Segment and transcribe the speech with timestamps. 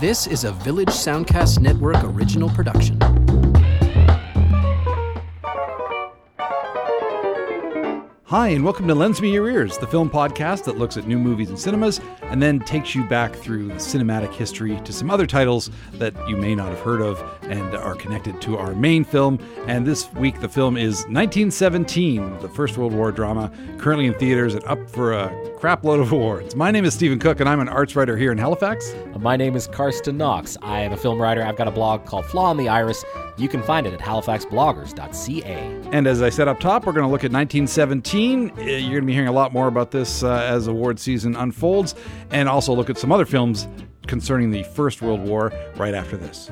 [0.00, 2.98] This is a Village Soundcast Network original production.
[8.34, 11.20] Hi, and welcome to Lends Me Your Ears, the film podcast that looks at new
[11.20, 15.24] movies in cinemas and then takes you back through the cinematic history to some other
[15.24, 19.38] titles that you may not have heard of and are connected to our main film.
[19.68, 24.54] And this week, the film is 1917, the First World War drama, currently in theaters
[24.54, 25.28] and up for a
[25.60, 26.56] crapload of awards.
[26.56, 28.96] My name is Stephen Cook, and I'm an arts writer here in Halifax.
[29.16, 30.58] My name is Carsten Knox.
[30.60, 31.44] I am a film writer.
[31.44, 33.04] I've got a blog called Flaw in the Iris.
[33.36, 35.88] You can find it at halifaxbloggers.ca.
[35.92, 38.23] And as I said up top, we're going to look at 1917.
[38.32, 41.36] Uh, You're going to be hearing a lot more about this uh, as award season
[41.36, 41.94] unfolds,
[42.30, 43.68] and also look at some other films
[44.06, 46.50] concerning the First World War right after this.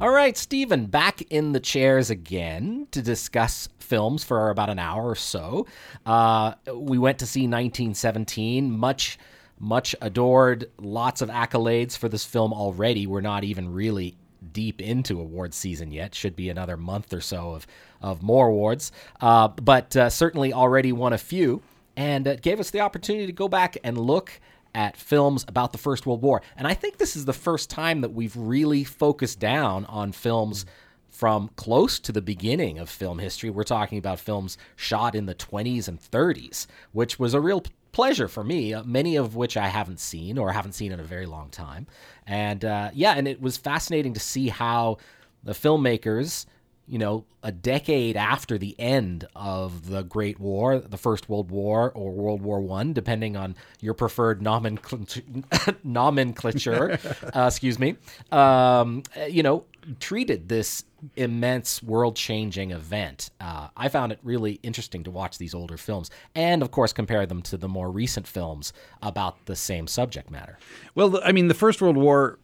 [0.00, 5.04] All right, Stephen, back in the chairs again to discuss films for about an hour
[5.10, 5.66] or so.
[6.04, 9.16] Uh, we went to see 1917, much,
[9.60, 13.06] much adored, lots of accolades for this film already.
[13.06, 14.16] We're not even really
[14.52, 16.14] deep into award season yet.
[16.14, 17.66] Should be another month or so of,
[18.00, 21.62] of more awards, uh, but uh, certainly already won a few.
[21.96, 24.40] And it gave us the opportunity to go back and look
[24.74, 26.42] at films about the First World War.
[26.56, 30.64] And I think this is the first time that we've really focused down on films
[31.10, 33.50] from close to the beginning of film history.
[33.50, 37.62] We're talking about films shot in the 20s and 30s, which was a real
[37.92, 41.04] pleasure for me, uh, many of which I haven't seen or haven't seen in a
[41.04, 41.86] very long time.
[42.26, 44.98] And uh, yeah, and it was fascinating to see how
[45.44, 46.46] the filmmakers
[46.86, 51.92] you know, a decade after the end of the Great War, the First World War
[51.92, 55.22] or World War One, depending on your preferred nomenclature,
[55.84, 56.98] nomenclature
[57.34, 57.96] uh, excuse me,
[58.30, 59.64] um, you know,
[60.00, 60.84] treated this
[61.16, 63.30] immense world-changing event.
[63.40, 67.26] Uh, I found it really interesting to watch these older films, and of course, compare
[67.26, 68.72] them to the more recent films
[69.02, 70.58] about the same subject matter.
[70.94, 72.38] Well, I mean, the First World War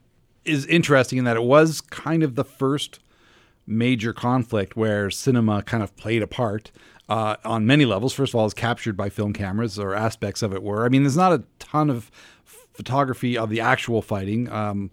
[0.44, 3.00] is interesting in that it was kind of the first
[3.66, 6.72] major conflict where cinema kind of played a part
[7.08, 8.12] uh, on many levels.
[8.14, 10.84] First of all, is captured by film cameras, or aspects of it were.
[10.84, 12.10] I mean, there's not a ton of
[12.44, 14.50] photography of the actual fighting.
[14.50, 14.90] Um,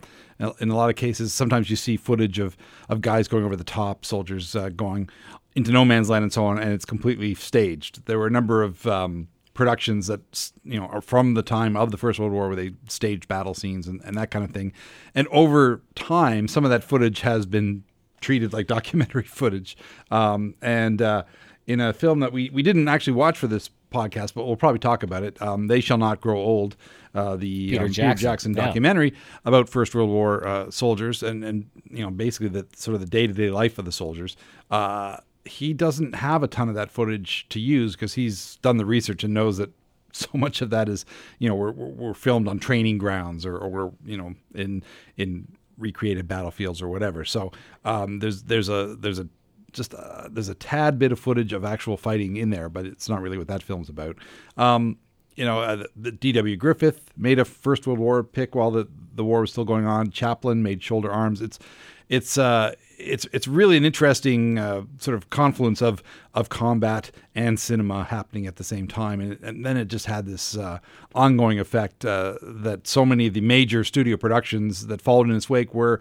[0.60, 2.58] in a lot of cases, sometimes you see footage of
[2.90, 5.10] of guys going over the top, soldiers uh, going
[5.56, 8.06] into no man's land, and so on, and it's completely staged.
[8.06, 11.92] There were a number of um, productions that you know are from the time of
[11.92, 14.74] the First World War where they staged battle scenes and, and that kind of thing.
[15.16, 17.84] And over time, some of that footage has been
[18.22, 19.78] treated like documentary footage.
[20.12, 21.24] Um, and uh,
[21.68, 24.80] in a film that we, we didn't actually watch for this podcast, but we'll probably
[24.80, 25.42] talk about it.
[25.42, 26.76] Um, they Shall Not Grow Old,
[27.14, 28.66] uh, the Peter um, Jackson, Jackson yeah.
[28.66, 29.14] documentary
[29.46, 33.08] about First World War uh, soldiers and, and, you know, basically the sort of the
[33.08, 34.36] day to day life of the soldiers.
[34.70, 38.86] Uh, he doesn't have a ton of that footage to use because he's done the
[38.86, 39.70] research and knows that
[40.12, 41.06] so much of that is,
[41.40, 44.84] you know, we're, we're we're filmed on training grounds or, or we're, you know, in,
[45.18, 45.48] in
[45.78, 47.26] recreated battlefields or whatever.
[47.26, 47.52] So
[47.84, 49.28] um, there's there's a there's a
[49.76, 53.08] just uh, there's a tad bit of footage of actual fighting in there, but it's
[53.08, 54.18] not really what that film's about.
[54.58, 54.98] Um,
[55.36, 56.56] you know, uh, the D.W.
[56.56, 60.10] Griffith made a First World War pick while the, the war was still going on.
[60.10, 61.42] Chaplin made Shoulder Arms.
[61.42, 61.60] It's
[62.08, 66.02] it's uh, it's it's really an interesting uh, sort of confluence of
[66.34, 70.26] of combat and cinema happening at the same time, and, and then it just had
[70.26, 70.80] this uh,
[71.14, 75.50] ongoing effect uh, that so many of the major studio productions that followed in its
[75.50, 76.00] wake were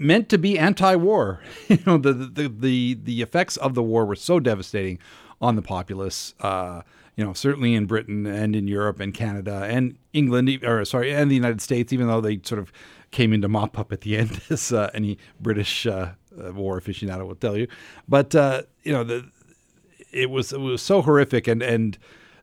[0.00, 1.40] meant to be anti-war.
[1.68, 4.98] you know, the, the the the effects of the war were so devastating
[5.40, 6.34] on the populace.
[6.40, 6.82] Uh,
[7.16, 11.30] you know, certainly in Britain and in Europe and Canada and England, or sorry, and
[11.30, 12.72] the United States, even though they sort of
[13.10, 16.12] came into mop up at the end, as uh, any British uh,
[16.42, 17.68] uh, war aficionado will tell you.
[18.08, 19.30] But uh, you know, the
[20.12, 21.98] it was it was so horrific and and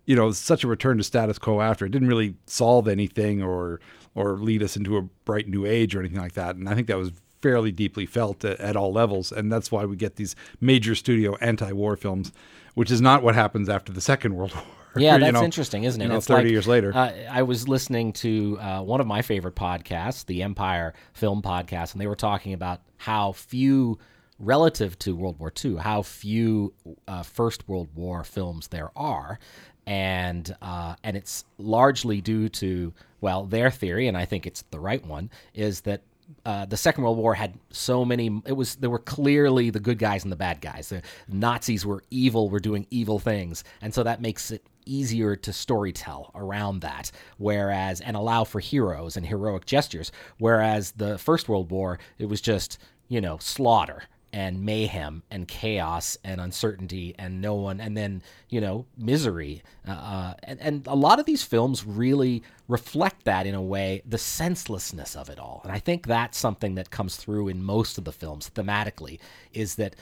[0.06, 3.80] you know such a return to status quo after it didn't really solve anything or
[4.14, 6.56] or lead us into a bright new age or anything like that.
[6.56, 7.12] And I think that was
[7.48, 11.34] fairly deeply felt at, at all levels, and that's why we get these major studio
[11.38, 12.34] anti-war films,
[12.74, 14.64] which is not what happens after the Second World War.
[14.98, 16.06] Yeah, you know, interesting, isn't it?
[16.06, 16.92] you know, It's 30 like, years later.
[16.92, 21.92] Uh, I was listening to uh, one of my favorite podcasts, the Empire Film Podcast,
[21.92, 24.00] and they were talking about how few,
[24.40, 26.74] relative to World War II, how few
[27.08, 29.38] uh, First World War films there are.
[29.86, 32.92] And uh, and it's largely due to
[33.22, 36.02] well their theory, and I think it's the right one, is that
[36.46, 38.42] uh, the Second World War had so many.
[38.46, 40.90] It was there were clearly the good guys and the bad guys.
[40.90, 45.52] The Nazis were evil, were doing evil things, and so that makes it easier to
[45.52, 47.12] storytell around that.
[47.38, 50.12] Whereas and allow for heroes and heroic gestures.
[50.38, 52.78] Whereas the First World War, it was just
[53.08, 54.04] you know slaughter
[54.34, 59.62] and mayhem and chaos and uncertainty and no one and then you know misery.
[59.88, 64.02] Uh, uh, and, and a lot of these films really reflect that in a way
[64.06, 65.62] the senselessness of it all.
[65.64, 69.20] And i think that's something that comes through in most of the films thematically
[69.54, 69.96] is that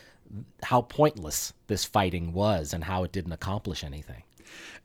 [0.63, 4.24] how pointless this fighting was and how it didn't accomplish anything.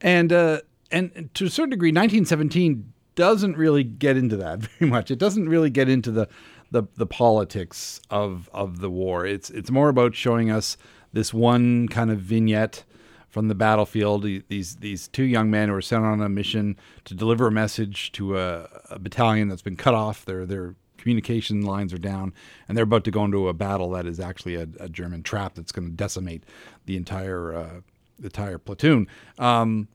[0.01, 0.61] And uh,
[0.91, 5.11] and to a certain degree 1917 doesn't really get into that very much.
[5.11, 6.29] It doesn't really get into the
[6.71, 9.27] the the politics of of the war.
[9.27, 10.77] It's it's more about showing us
[11.13, 12.85] this one kind of vignette
[13.29, 14.23] from the battlefield.
[14.49, 18.13] These these two young men who are sent on a mission to deliver a message
[18.13, 20.25] to a, a battalion that's been cut off.
[20.25, 22.33] Their their communication lines are down,
[22.69, 25.55] and they're about to go into a battle that is actually a, a German trap
[25.55, 26.45] that's going to decimate
[26.87, 27.81] the entire uh,
[28.19, 29.09] the entire platoon.
[29.39, 29.89] Um,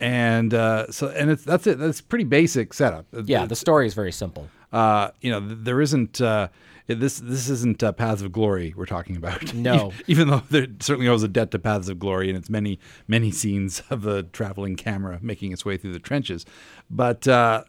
[0.00, 1.78] and uh, so, and it's that's it.
[1.78, 3.06] That's pretty basic setup.
[3.24, 6.48] Yeah, the story is very simple uh, you know, there isn't uh,
[6.86, 9.54] this this isn't uh, Paths of Glory we're talking about.
[9.60, 12.78] No, even though there certainly owes a debt to Paths of Glory and its many
[13.06, 16.46] many scenes of the traveling camera making its way through the trenches,
[16.88, 17.64] but uh,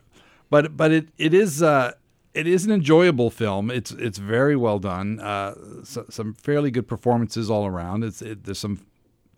[0.49, 1.61] but but it it is.
[1.61, 1.93] Uh,
[2.33, 3.69] it is an enjoyable film.
[3.69, 5.19] It's it's very well done.
[5.19, 8.05] Uh, so, some fairly good performances all around.
[8.05, 8.79] It's it, there's some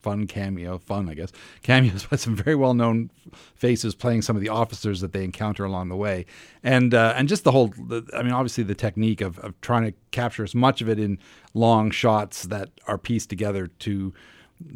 [0.03, 1.31] fun cameo, fun I guess,
[1.63, 3.09] cameos by some very well known
[3.55, 6.25] faces playing some of the officers that they encounter along the way,
[6.61, 7.69] and uh, and just the whole.
[7.69, 11.00] The, I mean, obviously the technique of of trying to capture as much of it
[11.00, 11.17] in
[11.53, 14.13] long shots that are pieced together to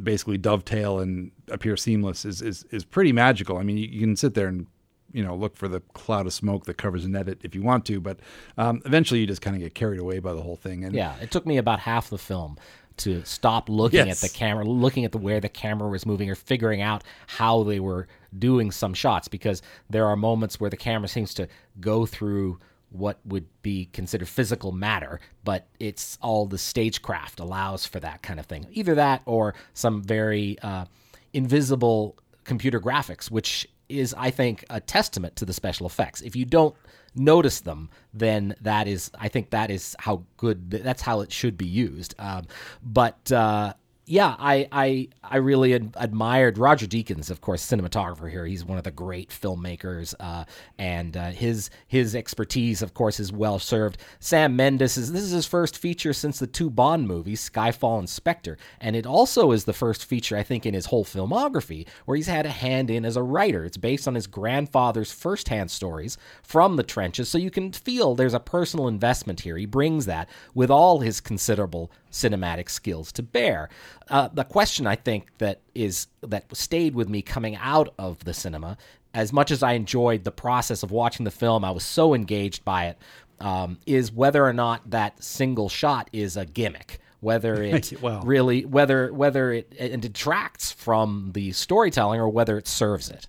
[0.03, 3.57] basically dovetail and appear seamless is is is pretty magical.
[3.57, 4.65] I mean, you, you can sit there and
[5.13, 7.85] you know look for the cloud of smoke that covers an edit if you want
[7.85, 8.19] to but
[8.57, 11.15] um, eventually you just kind of get carried away by the whole thing and yeah
[11.21, 12.57] it took me about half the film
[12.97, 14.23] to stop looking yes.
[14.23, 17.63] at the camera, looking at the where the camera was moving, or figuring out how
[17.63, 18.07] they were
[18.38, 19.27] doing some shots.
[19.27, 21.47] Because there are moments where the camera seems to
[21.79, 22.59] go through
[22.89, 28.39] what would be considered physical matter, but it's all the stagecraft allows for that kind
[28.39, 28.65] of thing.
[28.71, 30.85] Either that or some very uh,
[31.33, 36.22] invisible computer graphics, which is, I think, a testament to the special effects.
[36.22, 36.75] If you don't
[37.16, 41.57] notice them, then that is, I think that is how good, that's how it should
[41.57, 42.16] be used.
[42.19, 42.48] Um,
[42.84, 43.74] but uh,
[44.09, 48.45] yeah, I I I really ad- admired Roger Deakins, of course, cinematographer here.
[48.45, 50.45] He's one of the great filmmakers, uh,
[50.80, 53.98] and uh, his his expertise, of course, is well served.
[54.21, 58.09] Sam Mendes is this is his first feature since the two Bond movies, Skyfall and
[58.09, 62.15] Spectre, and it also is the first feature I think in his whole filmography where
[62.15, 63.65] he's had a hand in as a writer.
[63.65, 68.33] It's based on his grandfather's firsthand stories from the trenches, so you can feel there's
[68.33, 69.57] a personal investment here.
[69.57, 73.69] He brings that with all his considerable cinematic skills to bear.
[74.09, 78.33] Uh, the question I think that is that stayed with me coming out of the
[78.33, 78.77] cinema,
[79.13, 82.63] as much as I enjoyed the process of watching the film, I was so engaged
[82.63, 82.98] by it.
[83.39, 88.21] Um, is whether or not that single shot is a gimmick whether it well.
[88.21, 93.27] really whether whether it, it, detracts from the storytelling or whether it serves it.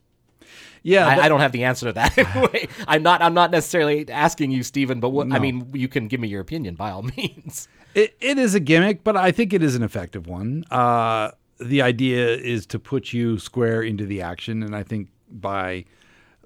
[0.83, 2.71] Yeah, I, I don't have the answer to that.
[2.89, 3.21] I'm not.
[3.21, 5.01] I'm not necessarily asking you, Stephen.
[5.01, 5.37] But what no.
[5.37, 7.69] I mean, you can give me your opinion by all means.
[7.95, 10.65] It, it is a gimmick, but I think it is an effective one.
[10.71, 15.85] Uh, the idea is to put you square into the action, and I think by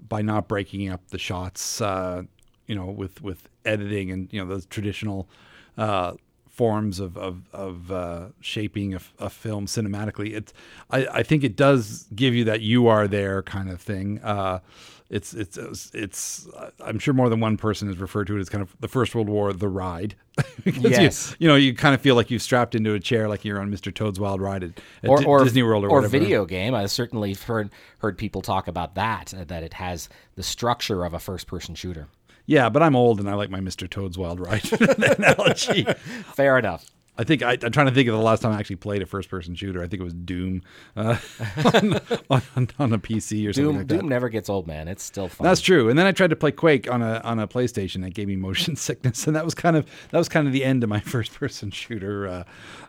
[0.09, 2.23] by not breaking up the shots, uh,
[2.67, 5.29] you know, with with editing and you know those traditional
[5.77, 6.15] uh,
[6.49, 10.35] forms of of, of uh, shaping a, a, film cinematically.
[10.35, 10.53] It's
[10.91, 14.21] I, I, think it does give you that you are there kind of thing.
[14.23, 14.61] Uh,
[15.13, 15.59] it's it's
[15.93, 16.49] it's
[16.83, 19.15] I'm sure more than one person has referred to it as kind of the First
[19.15, 20.15] World War, the ride.
[20.65, 23.45] yes, you, you, know you kind of feel like you've strapped into a chair, like
[23.45, 23.95] you're on Mr.
[23.95, 24.71] Toad's Wild Ride at,
[25.03, 26.19] at or, or, Disney World or, or whatever.
[26.19, 26.75] video game.
[26.75, 31.13] I've certainly heard heard people talk about that uh, that it has the structure of
[31.13, 32.09] a first person shooter.
[32.47, 33.89] Yeah, but I'm old and I like my Mr.
[33.89, 34.73] Toad's Wild Ride
[35.19, 35.85] analogy.
[36.35, 36.87] Fair enough.
[37.19, 39.07] I think I, am trying to think of the last time I actually played a
[39.07, 39.83] first-person shooter.
[39.83, 40.63] I think it was Doom
[40.97, 41.19] uh,
[42.31, 43.99] on, on, on, a PC or something Doom, like that.
[44.01, 44.89] Doom never gets old, man.
[44.89, 45.47] It's still fun.
[45.47, 45.91] That's true.
[45.91, 48.07] And then I tried to play Quake on a on a PlayStation.
[48.07, 50.65] It gave me motion sickness, and that was kind of that was kind of the
[50.65, 52.45] end of my first-person shooter uh,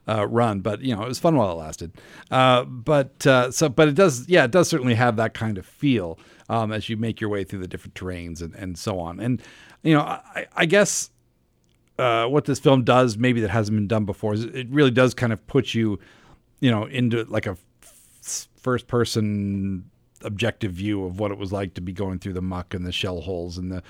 [0.07, 0.61] uh, run.
[0.61, 1.91] But you know, it was fun while it lasted.
[2.31, 5.65] Uh, but uh, so, but it does, yeah, it does certainly have that kind of
[5.65, 9.19] feel um, as you make your way through the different terrains and, and so on.
[9.19, 9.41] And
[9.81, 11.09] you know, I, I guess
[11.97, 15.13] uh, what this film does, maybe that hasn't been done before, is it really does
[15.13, 15.99] kind of put you,
[16.59, 17.57] you know, into like a
[18.57, 19.89] first person
[20.23, 22.91] objective view of what it was like to be going through the muck and the
[22.91, 23.83] shell holes and the,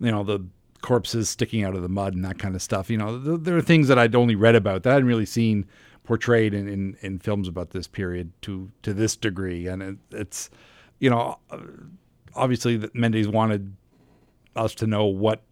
[0.00, 0.44] you know, the
[0.82, 2.90] corpses sticking out of the mud and that kind of stuff.
[2.90, 5.26] You know, th- there are things that I'd only read about that I hadn't really
[5.26, 5.66] seen
[6.04, 10.50] portrayed in, in, in films about this period to to this degree, and it, it's,
[11.00, 11.38] you know,
[12.34, 13.74] obviously Mendes wanted
[14.54, 15.42] us to know what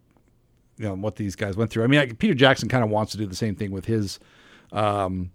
[0.77, 1.83] you know what these guys went through.
[1.83, 4.19] I mean, Peter Jackson kind of wants to do the same thing with his
[4.71, 5.31] um,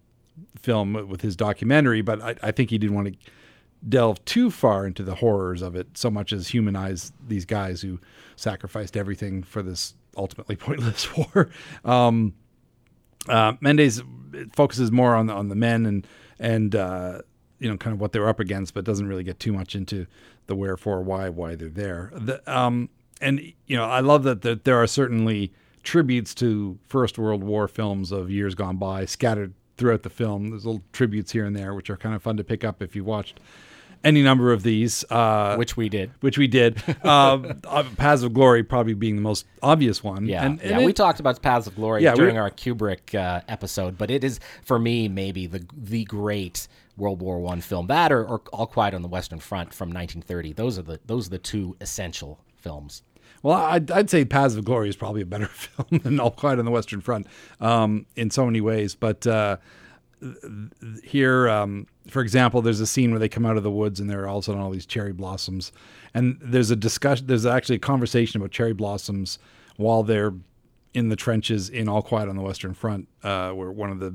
[0.59, 3.31] film with his documentary, but I, I think he didn't want to
[3.89, 7.99] delve too far into the horrors of it so much as humanize these guys who
[8.37, 11.51] sacrificed everything for this ultimately pointless war.
[11.85, 12.35] Um,
[13.29, 14.03] uh, Mendes
[14.55, 16.07] focuses more on the, on the men and
[16.39, 17.23] and uh,
[17.59, 20.07] you know kind of what they're up against, but doesn't really get too much into
[20.47, 22.11] the wherefore, why, why they're there.
[22.13, 22.89] The, um,
[23.21, 27.69] and you know, I love that, that there are certainly tributes to First World War
[27.69, 30.51] films of years gone by scattered throughout the film.
[30.51, 32.95] There's little tributes here and there, which are kind of fun to pick up if
[32.95, 33.41] you watched
[34.03, 36.11] any number of these, uh, which we did.
[36.21, 36.83] Which we did.
[37.05, 37.39] uh,
[37.97, 40.27] Paths of Glory probably being the most obvious one.
[40.27, 40.79] Yeah, and, yeah.
[40.79, 44.25] it, we talked about Paths of Glory Yeah, during our Kubrick uh, episode, but it
[44.25, 47.87] is for me maybe the the great World War One film.
[47.89, 50.53] That or, or All Quiet on the Western Front from 1930.
[50.55, 53.03] Those are the those are the two essential films.
[53.43, 56.59] Well, I'd, I'd say Paths of Glory is probably a better film than All Quiet
[56.59, 57.27] on the Western Front
[57.61, 58.95] um, in so many ways.
[58.95, 59.57] But uh,
[61.03, 64.09] here, um, for example, there's a scene where they come out of the woods and
[64.11, 65.73] there are all of a sudden all these cherry blossoms.
[66.15, 69.39] And there's a discussion, there's actually a conversation about cherry blossoms
[69.77, 70.35] while they're
[70.93, 74.15] in the trenches in All Quiet on the Western Front, uh, where one of the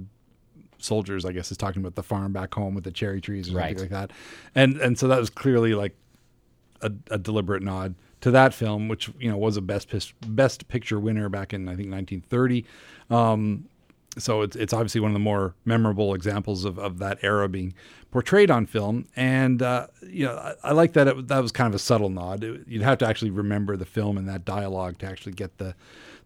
[0.78, 3.56] soldiers, I guess, is talking about the farm back home with the cherry trees or
[3.58, 3.78] Right.
[3.80, 4.16] something like that.
[4.54, 5.96] And and so that was clearly like
[6.82, 9.92] a, a deliberate nod to that film, which you know was a best
[10.28, 12.66] best picture winner back in I think 1930.
[13.10, 13.66] Um,
[14.18, 17.74] so it's it's obviously one of the more memorable examples of, of that era being
[18.12, 21.68] portrayed on film, and uh, you know I, I like that it, that was kind
[21.68, 22.44] of a subtle nod.
[22.44, 25.76] It- you'd have to actually remember the film and that dialogue to actually get the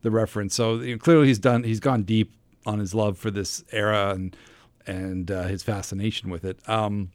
[0.02, 0.54] the reference.
[0.56, 2.34] So you know, clearly he's done he's gone deep
[2.66, 4.36] on his love for this era and
[4.86, 6.60] and uh, his fascination with it.
[6.70, 7.10] Um,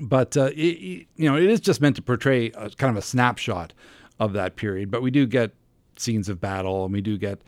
[0.00, 2.96] but uh, it, it- you know it is just meant to portray a, kind of
[2.96, 3.72] a snapshot
[4.18, 5.52] of that period but we do get
[5.96, 7.40] scenes of battle and we do get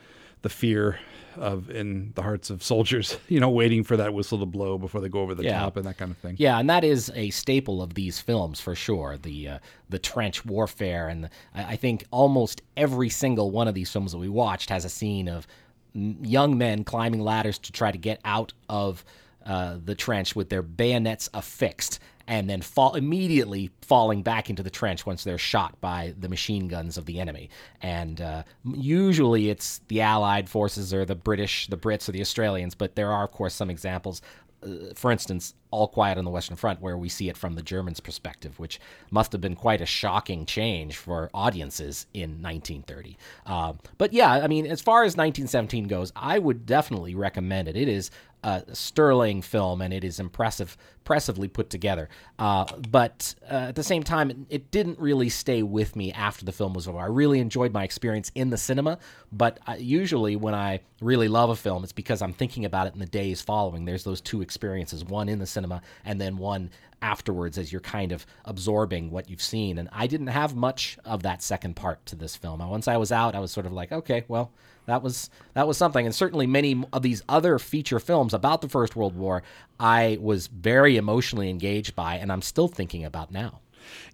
[0.42, 0.98] the fear
[1.36, 5.00] of in the hearts of soldiers you know waiting for that whistle to blow before
[5.00, 5.60] they go over the Yeah.
[5.60, 8.60] top and that kind of thing Yeah, and that is a staple of these films
[8.60, 9.16] for sure.
[9.16, 9.58] The uh,
[9.88, 14.12] the trench warfare, and the, I I think almost every single one of these films
[14.12, 15.46] that we watched has a scene of
[15.94, 19.04] young men climbing ladders to try to get out of
[19.46, 24.70] uh, the trench with their bayonets affixed, and then fall immediately falling back into the
[24.70, 27.50] trench once they're shot by the machine guns of the enemy.
[27.80, 32.74] And uh, usually it's the Allied forces or the British, the Brits or the Australians,
[32.74, 34.22] but there are of course some examples
[34.62, 37.62] uh, for instance, All Quiet on the Western Front, where we see it from the
[37.62, 43.16] Germans' perspective, which must have been quite a shocking change for audiences in 1930.
[43.46, 47.76] Uh, but yeah, I mean, as far as 1917 goes, I would definitely recommend it.
[47.76, 48.10] It is
[48.42, 52.08] a sterling film and it is impressive, impressively put together.
[52.38, 56.52] Uh, but uh, at the same time, it, didn't really stay with me after the
[56.52, 56.98] film was over.
[56.98, 58.98] I really enjoyed my experience in the cinema,
[59.30, 62.94] but uh, usually when I really love a film, it's because I'm thinking about it
[62.94, 63.84] in the days following.
[63.84, 66.70] There's those two experiences, one in the cinema and then one
[67.02, 69.78] afterwards as you're kind of absorbing what you've seen.
[69.78, 72.60] And I didn't have much of that second part to this film.
[72.60, 74.52] Once I was out, I was sort of like, okay, well,
[74.86, 76.06] that was that was something.
[76.06, 79.42] And certainly many of these other feature films about the First World War,
[79.78, 83.60] I was very emotionally engaged by, and I'm still thinking about now.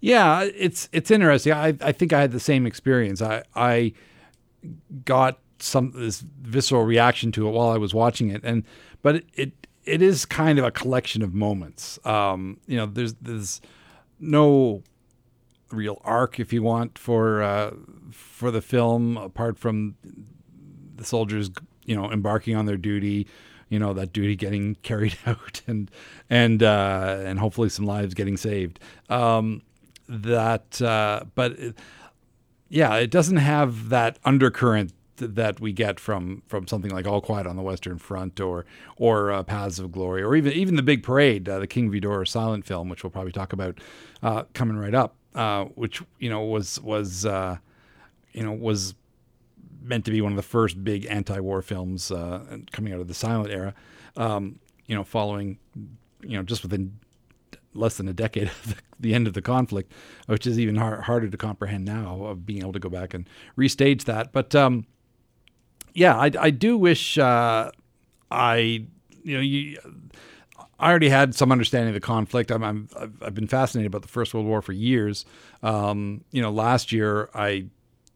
[0.01, 1.53] Yeah, it's it's interesting.
[1.53, 3.21] I I think I had the same experience.
[3.21, 3.93] I I
[5.05, 8.63] got some this visceral reaction to it while I was watching it, and
[9.01, 11.99] but it it, it is kind of a collection of moments.
[12.05, 13.61] Um, you know, there's there's
[14.19, 14.83] no
[15.71, 17.71] real arc, if you want, for uh,
[18.11, 19.95] for the film apart from
[20.95, 21.49] the soldiers,
[21.85, 23.27] you know, embarking on their duty.
[23.69, 25.91] You know that duty getting carried out, and
[26.29, 28.79] and uh, and hopefully some lives getting saved.
[29.09, 29.61] Um,
[30.07, 31.77] that, uh, but it,
[32.69, 37.47] yeah, it doesn't have that undercurrent that we get from from something like All Quiet
[37.47, 38.65] on the Western Front or
[38.97, 42.27] or uh, Paths of Glory or even even the Big Parade, uh, the King Vidor
[42.27, 43.79] silent film, which we'll probably talk about
[44.23, 47.57] uh, coming right up, uh, which you know was was uh,
[48.33, 48.95] you know was
[49.81, 53.13] meant to be one of the first big anti-war films uh, coming out of the
[53.13, 53.73] silent era.
[54.17, 55.57] Um, you know, following
[56.21, 56.99] you know just within
[57.73, 59.91] less than a decade of the, end of the conflict,
[60.27, 63.27] which is even har- harder to comprehend now of being able to go back and
[63.57, 64.31] restage that.
[64.31, 64.85] But um,
[65.99, 67.71] yeah, I, I do wish uh,
[68.31, 68.85] I
[69.23, 69.77] you know you.
[70.79, 72.51] I already had some understanding of the conflict.
[72.51, 72.87] I'm, I'm
[73.21, 75.25] I've, been fascinated about the First World War for years.
[75.61, 77.65] Um, you know, last year I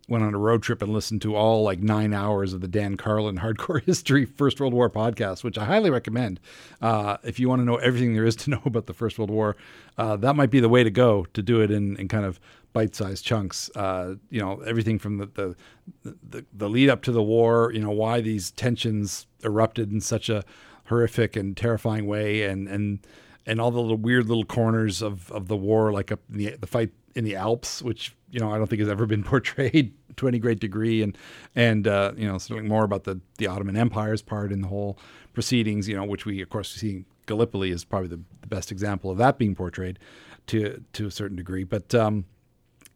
[0.08, 2.96] went on a road trip and listened to all like nine hours of the Dan
[2.96, 6.40] Carlin Hardcore History First World War podcast, which I highly recommend.
[6.82, 9.30] Uh, if you want to know everything there is to know about the First World
[9.30, 9.58] War,
[9.98, 12.40] uh, that might be the way to go to do it in, in kind of
[12.74, 13.70] bite-sized chunks.
[13.76, 15.56] Uh, you know, everything from the, the
[16.04, 17.72] the the lead up to the war.
[17.74, 20.44] You know, why these tensions erupted in such a
[20.86, 23.06] horrific and terrifying way, and and
[23.46, 26.68] and all the little weird little corners of of the war, like in the the
[26.68, 30.28] fight in the Alps, which you know I don't think has ever been portrayed to
[30.28, 31.18] any great degree, and
[31.56, 34.98] and uh, you know something more about the the Ottoman Empire's part in the whole
[35.34, 39.10] proceedings, you know, which we of course see Gallipoli is probably the, the best example
[39.10, 40.00] of that being portrayed
[40.48, 41.94] to to a certain degree, but.
[41.94, 42.26] Um,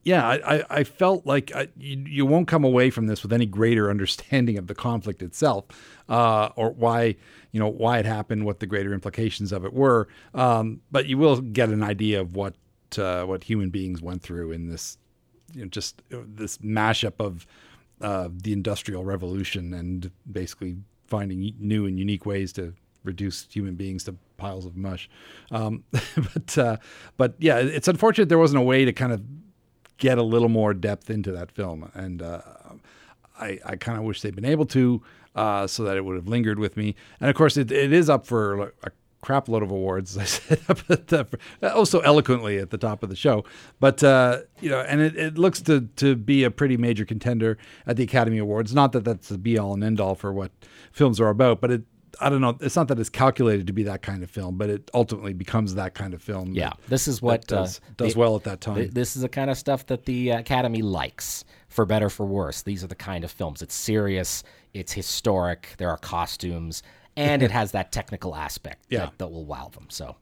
[0.07, 3.45] yeah, I, I felt like I, you, you, won't come away from this with any
[3.45, 5.65] greater understanding of the conflict itself,
[6.07, 7.17] uh, or why
[7.51, 10.07] you know why it happened, what the greater implications of it were.
[10.33, 12.55] Um, but you will get an idea of what
[12.97, 14.97] uh, what human beings went through in this,
[15.53, 17.45] you know, just uh, this mashup of
[17.99, 22.73] uh, the industrial revolution and basically finding new and unique ways to
[23.03, 25.09] reduce human beings to piles of mush.
[25.51, 26.77] Um, but uh,
[27.17, 29.21] but yeah, it's unfortunate there wasn't a way to kind of
[29.97, 32.41] get a little more depth into that film, and uh,
[33.39, 35.01] I, I kind of wish they'd been able to,
[35.35, 36.95] uh, so that it would have lingered with me.
[37.19, 40.25] And of course, it, it is up for a crap load of awards, as I
[40.25, 41.39] said up at the,
[41.73, 43.43] also eloquently at the top of the show.
[43.79, 47.57] But uh, you know, and it, it looks to to be a pretty major contender
[47.85, 48.73] at the Academy Awards.
[48.73, 50.51] Not that that's the be all and end all for what
[50.91, 51.83] films are about, but it
[52.19, 52.57] I don't know.
[52.61, 55.75] It's not that it's calculated to be that kind of film, but it ultimately becomes
[55.75, 56.53] that kind of film.
[56.53, 58.89] Yeah, that, this is what does, uh, does the, well at that time.
[58.91, 62.61] this is the kind of stuff that the Academy likes, for better for worse.
[62.61, 63.61] These are the kind of films.
[63.61, 64.43] It's serious.
[64.73, 65.75] It's historic.
[65.77, 66.83] There are costumes,
[67.15, 68.99] and it has that technical aspect yeah.
[68.99, 69.87] that, that will wow them.
[69.89, 70.15] So.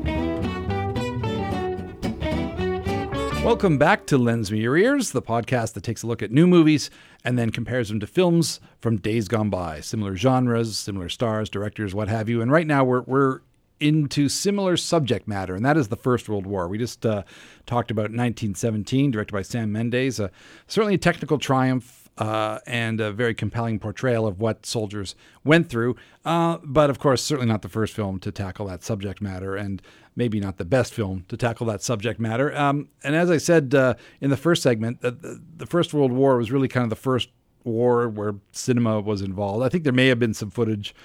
[3.45, 6.47] Welcome back to Lends Me Your Ears, the podcast that takes a look at new
[6.47, 6.89] movies
[7.23, 11.93] and then compares them to films from days gone by, similar genres, similar stars, directors,
[11.93, 12.41] what have you.
[12.41, 13.41] And right now we're we're
[13.79, 16.67] into similar subject matter, and that is the First World War.
[16.67, 17.21] We just uh,
[17.67, 20.19] talked about 1917, directed by Sam Mendes.
[20.19, 20.29] Uh,
[20.65, 25.95] certainly a technical triumph uh, and a very compelling portrayal of what soldiers went through.
[26.23, 29.81] Uh, but of course, certainly not the first film to tackle that subject matter, and
[30.15, 32.55] maybe not the best film to tackle that subject matter.
[32.55, 36.37] Um, and as I said uh, in the first segment, the, the First World War
[36.37, 37.29] was really kind of the first
[37.65, 39.65] war where cinema was involved.
[39.65, 40.95] I think there may have been some footage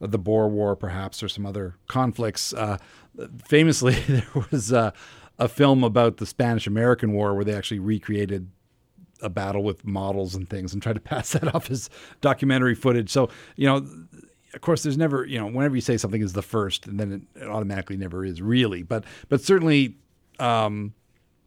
[0.00, 2.52] of the Boer War, perhaps, or some other conflicts.
[2.52, 2.78] Uh,
[3.44, 4.92] famously, there was uh,
[5.38, 8.50] a film about the Spanish American War where they actually recreated
[9.22, 13.10] a battle with models and things and tried to pass that off as documentary footage.
[13.10, 13.86] So, you know,
[14.54, 17.26] of course, there's never, you know, whenever you say something is the first, and then
[17.34, 18.82] it, it automatically never is really.
[18.82, 19.96] But, but certainly,
[20.38, 20.94] um,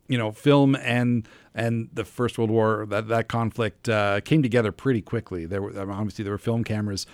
[0.08, 4.72] you know, film and and the First World War, that that conflict uh, came together
[4.72, 5.46] pretty quickly.
[5.46, 7.06] There were obviously there were film cameras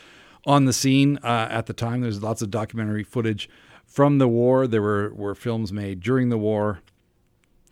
[0.45, 2.01] on the scene uh, at the time.
[2.01, 3.49] There's lots of documentary footage
[3.85, 4.67] from the war.
[4.67, 6.81] There were were films made during the war.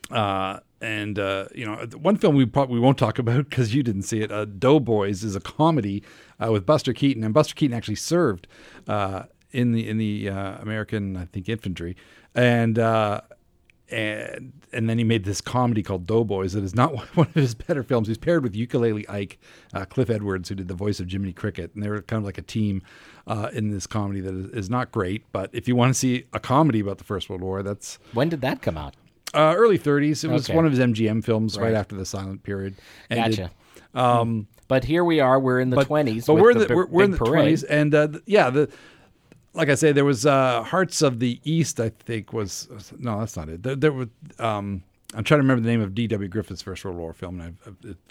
[0.09, 4.03] Uh, and uh, you know, one film we probably won't talk about because you didn't
[4.03, 4.31] see it.
[4.31, 6.03] Uh, Doughboys is a comedy
[6.43, 8.47] uh, with Buster Keaton, and Buster Keaton actually served
[8.87, 11.95] uh, in the in the uh, American, I think, infantry,
[12.33, 13.21] and uh,
[13.89, 17.53] and and then he made this comedy called Doughboys that is not one of his
[17.53, 18.07] better films.
[18.07, 19.37] He's paired with Ukulele Ike,
[19.89, 22.39] Cliff Edwards, who did the voice of Jiminy Cricket, and they were kind of like
[22.39, 22.81] a team
[23.53, 25.31] in this comedy that is not great.
[25.31, 28.29] But if you want to see a comedy about the First World War, that's when
[28.29, 28.95] did that come out?
[29.33, 30.23] Uh, early 30s.
[30.23, 30.55] It was okay.
[30.55, 31.65] one of his MGM films right.
[31.65, 32.75] right, after the silent period.
[33.09, 33.37] Ended.
[33.37, 33.51] Gotcha.
[33.93, 35.39] Um, but here we are.
[35.39, 36.25] We're in the but, 20s.
[36.25, 37.57] But we're, the, the, we're, we're in the parade.
[37.57, 37.65] 20s.
[37.69, 38.69] And uh, yeah, the
[39.53, 43.35] like I say, there was uh, Hearts of the East, I think was, no, that's
[43.35, 43.63] not it.
[43.63, 44.07] There, there were,
[44.39, 46.29] um, I'm trying to remember the name of D.W.
[46.29, 47.57] Griffith's First World War film, and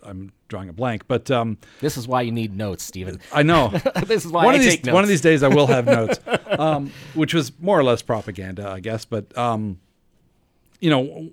[0.04, 1.08] i am drawing a blank.
[1.08, 3.20] But um, this is why you need notes, Stephen.
[3.32, 3.68] I know.
[4.04, 6.20] this is why one I of these, One of these days, I will have notes,
[6.58, 9.06] um, which was more or less propaganda, I guess.
[9.06, 9.80] But um,
[10.80, 11.30] you know,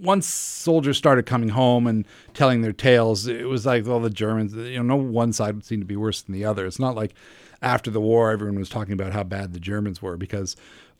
[0.00, 4.54] once soldiers started coming home and telling their tales, it was like all the Germans.
[4.54, 6.66] You know, no one side seemed to be worse than the other.
[6.66, 7.14] It's not like
[7.62, 10.56] after the war everyone was talking about how bad the Germans were because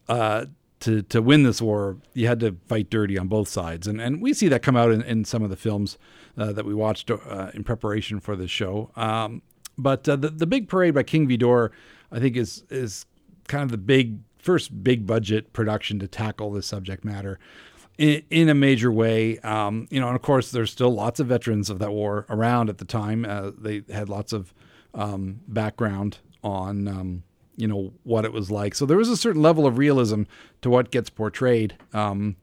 [0.08, 0.46] uh,
[0.80, 4.20] to to win this war you had to fight dirty on both sides, and and
[4.20, 5.98] we see that come out in, in some of the films
[6.36, 8.90] uh, that we watched uh, in preparation for this show.
[8.96, 9.42] Um,
[9.76, 11.70] but uh, the the big parade by King Vidor,
[12.12, 13.06] I think, is is
[13.48, 17.38] kind of the big first big budget production to tackle this subject matter
[17.98, 19.38] in, a major way.
[19.40, 22.68] Um, you know, and of course, there's still lots of veterans of that war around
[22.68, 23.24] at the time.
[23.24, 24.52] Uh, they had lots of
[24.94, 27.22] um, background on, um,
[27.56, 28.74] you know, what it was like.
[28.74, 30.24] So there was a certain level of realism
[30.62, 32.36] to what gets portrayed um,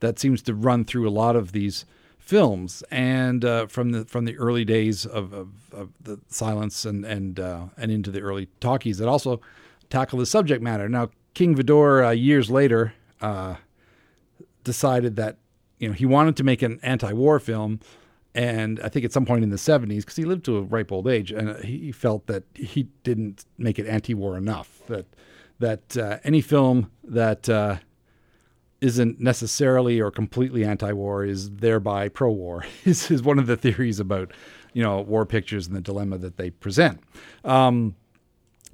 [0.00, 1.84] that seems to run through a lot of these
[2.18, 2.82] films.
[2.90, 7.40] And uh, from the from the early days of, of, of the silence and and
[7.40, 9.40] uh, and into the early talkies that also
[9.88, 10.88] tackle the subject matter.
[10.88, 12.92] Now, King Vidor, uh, years later
[13.22, 13.56] uh,
[14.64, 15.38] decided that
[15.78, 17.80] you know he wanted to make an anti-war film,
[18.34, 20.92] and I think at some point in the '70s, because he lived to a ripe
[20.92, 24.82] old age, and he felt that he didn't make it anti-war enough.
[24.86, 25.06] That
[25.58, 27.76] that uh, any film that uh,
[28.80, 32.64] isn't necessarily or completely anti-war is thereby pro-war.
[32.84, 34.32] This is one of the theories about
[34.72, 37.00] you know war pictures and the dilemma that they present.
[37.44, 37.96] Um,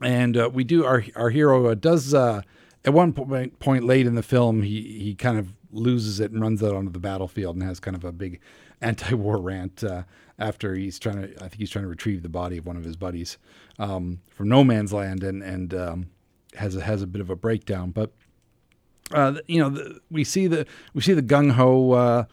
[0.03, 2.43] and uh, we do our our hero uh, does uh,
[2.85, 6.41] at one point, point late in the film he he kind of loses it and
[6.41, 8.41] runs out onto the battlefield and has kind of a big
[8.81, 10.03] anti-war rant uh,
[10.39, 12.85] after he's trying to I think he's trying to retrieve the body of one of
[12.85, 13.39] his buddies
[13.79, 16.11] um, from no man's land and and um,
[16.55, 17.91] has a, has a bit of a breakdown.
[17.91, 18.13] But
[19.13, 22.25] uh, you know the, we see the we see the gung ho uh,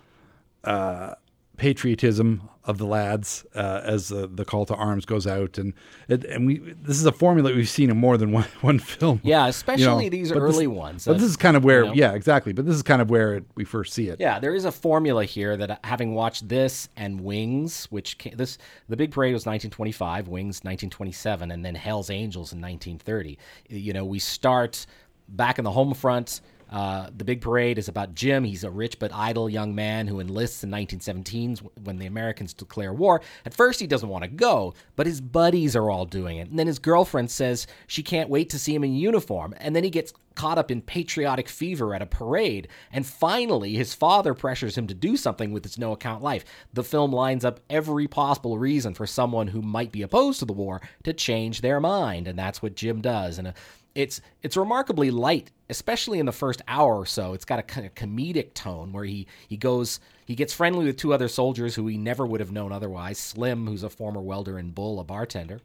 [0.63, 1.15] uh,
[1.61, 5.73] patriotism of the lads uh, as the, the call to arms goes out, and
[6.07, 9.19] it, and we this is a formula we've seen in more than one, one film.
[9.23, 11.05] Yeah, especially You know, these early this- ones.
[11.05, 11.93] But Uh, this is kind of where, you know.
[11.93, 12.51] yeah, exactly.
[12.53, 14.19] But this is kind of where it, we first see it.
[14.19, 18.33] Yeah, there is a formula here that uh, having watched this and Wings, which ca
[18.35, 18.57] this
[18.89, 23.37] the Big Parade was 1925, Wings 1927, and then Hell's Angels in 1930.
[23.69, 24.85] You know, we start
[25.29, 26.41] back in the home front.
[26.71, 28.43] Uh, the Big Parade is about Jim.
[28.43, 32.93] He's a rich but idle young man who enlists in 1917 when the Americans declare
[32.93, 33.21] war.
[33.45, 36.49] At first, he doesn't want to go, but his buddies are all doing it.
[36.49, 39.53] And then his girlfriend says she can't wait to see him in uniform.
[39.57, 42.67] And then he gets caught up in patriotic fever at a parade.
[42.91, 46.45] And finally, his father pressures him to do something with his no account life.
[46.73, 50.53] The film lines up every possible reason for someone who might be opposed to the
[50.53, 52.27] war to change their mind.
[52.27, 53.37] And that's what Jim does.
[53.37, 53.53] And uh,
[53.95, 57.33] it's it's remarkably light, especially in the first hour or so.
[57.33, 60.97] It's got a kind of comedic tone where he he goes he gets friendly with
[60.97, 63.17] two other soldiers who he never would have known otherwise.
[63.17, 65.61] Slim, who's a former welder, and Bull, a bartender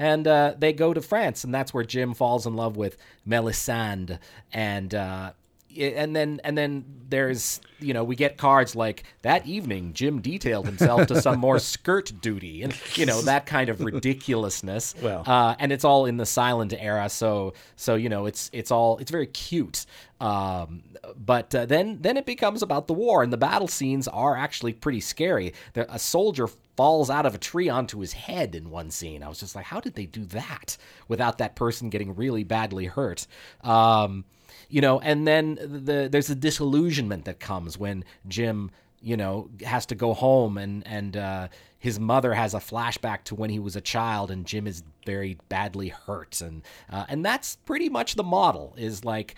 [0.00, 4.16] and uh, they go to France, and that's where Jim falls in love with Melisande,
[4.50, 5.32] and uh,
[5.78, 10.66] and then and then there's you know we get cards like that evening Jim detailed
[10.66, 14.94] himself to some more skirt duty, and you know that kind of ridiculousness.
[15.02, 15.24] Well.
[15.26, 18.98] uh, and it's all in the silent era, so so you know it's it's all
[18.98, 19.86] it's very cute.
[20.20, 20.82] Um,
[21.16, 24.72] but uh, then then it becomes about the war, and the battle scenes are actually
[24.72, 25.54] pretty scary.
[25.72, 29.22] There, a soldier falls out of a tree onto his head in one scene.
[29.22, 30.76] I was just like, how did they do that
[31.08, 33.26] without that person getting really badly hurt?
[33.62, 34.24] Um,
[34.68, 38.70] you know, and then the there's a disillusionment that comes when Jim,
[39.02, 43.34] you know, has to go home and and uh, his mother has a flashback to
[43.34, 47.56] when he was a child and Jim is very badly hurt and uh, and that's
[47.56, 49.34] pretty much the model is like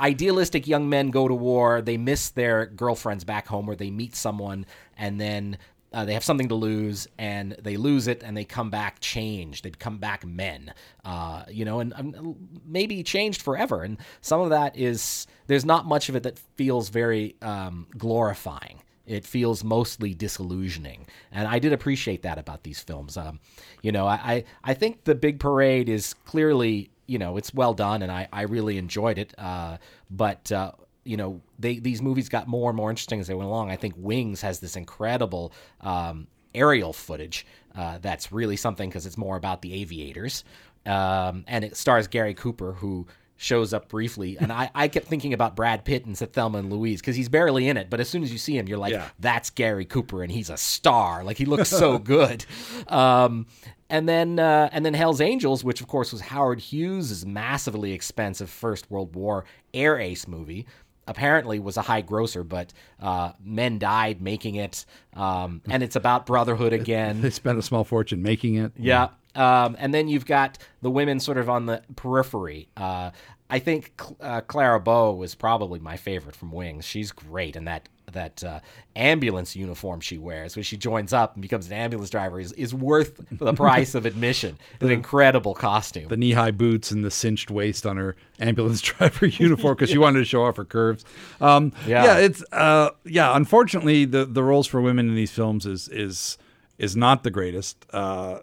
[0.00, 1.82] idealistic young men go to war.
[1.82, 4.66] They miss their girlfriends back home or they meet someone
[4.96, 5.58] and then
[5.92, 9.64] uh, they have something to lose and they lose it and they come back changed.
[9.64, 10.72] They come back men,
[11.04, 13.82] uh, you know, and um, maybe changed forever.
[13.82, 18.82] And some of that is, there's not much of it that feels very um, glorifying.
[19.06, 23.16] It feels mostly disillusioning, and I did appreciate that about these films.
[23.16, 23.40] Um,
[23.82, 28.02] you know, I, I think the Big Parade is clearly you know it's well done,
[28.02, 29.34] and I I really enjoyed it.
[29.36, 29.78] Uh,
[30.10, 30.72] but uh,
[31.04, 33.70] you know, they these movies got more and more interesting as they went along.
[33.70, 39.16] I think Wings has this incredible um, aerial footage uh, that's really something because it's
[39.18, 40.44] more about the aviators,
[40.86, 44.36] um, and it stars Gary Cooper who shows up briefly.
[44.40, 47.68] And I, I kept thinking about brad pitt and thelma and louise because he's barely
[47.68, 47.88] in it.
[47.88, 49.08] But as soon as you see him you're like Yeah.
[49.18, 51.24] that's gary cooper and he's a star.
[51.24, 52.44] Like he looks so good.
[52.86, 53.46] Um,
[53.88, 58.50] and then uh, and then hell's angels which of course was howard hughes' massively expensive
[58.50, 60.66] first world war air ace movie
[61.10, 66.24] apparently was a high grosser but uh, men died making it um, and it's about
[66.24, 68.72] brotherhood again They spent a small fortune making it.
[68.78, 69.08] yeah.
[69.34, 72.68] Um, and then you've got the women sort of on the periphery.
[72.76, 73.10] Uh,
[73.48, 76.84] I think Cl- uh, Clara Bow was probably my favorite from Wings.
[76.84, 78.60] She's great in that that uh,
[78.96, 82.74] ambulance uniform she wears when she joins up and becomes an ambulance driver is, is
[82.74, 84.58] worth the price of admission.
[84.80, 86.08] An incredible costume.
[86.08, 90.18] the knee-high boots and the cinched waist on her ambulance driver uniform because she wanted
[90.20, 91.04] to show off her curves.
[91.40, 92.04] Um, Yeah.
[92.04, 93.36] yeah, it's uh, yeah.
[93.36, 96.38] Unfortunately, the the roles for women in these films is is
[96.78, 97.84] is not the greatest.
[97.92, 98.40] Uh,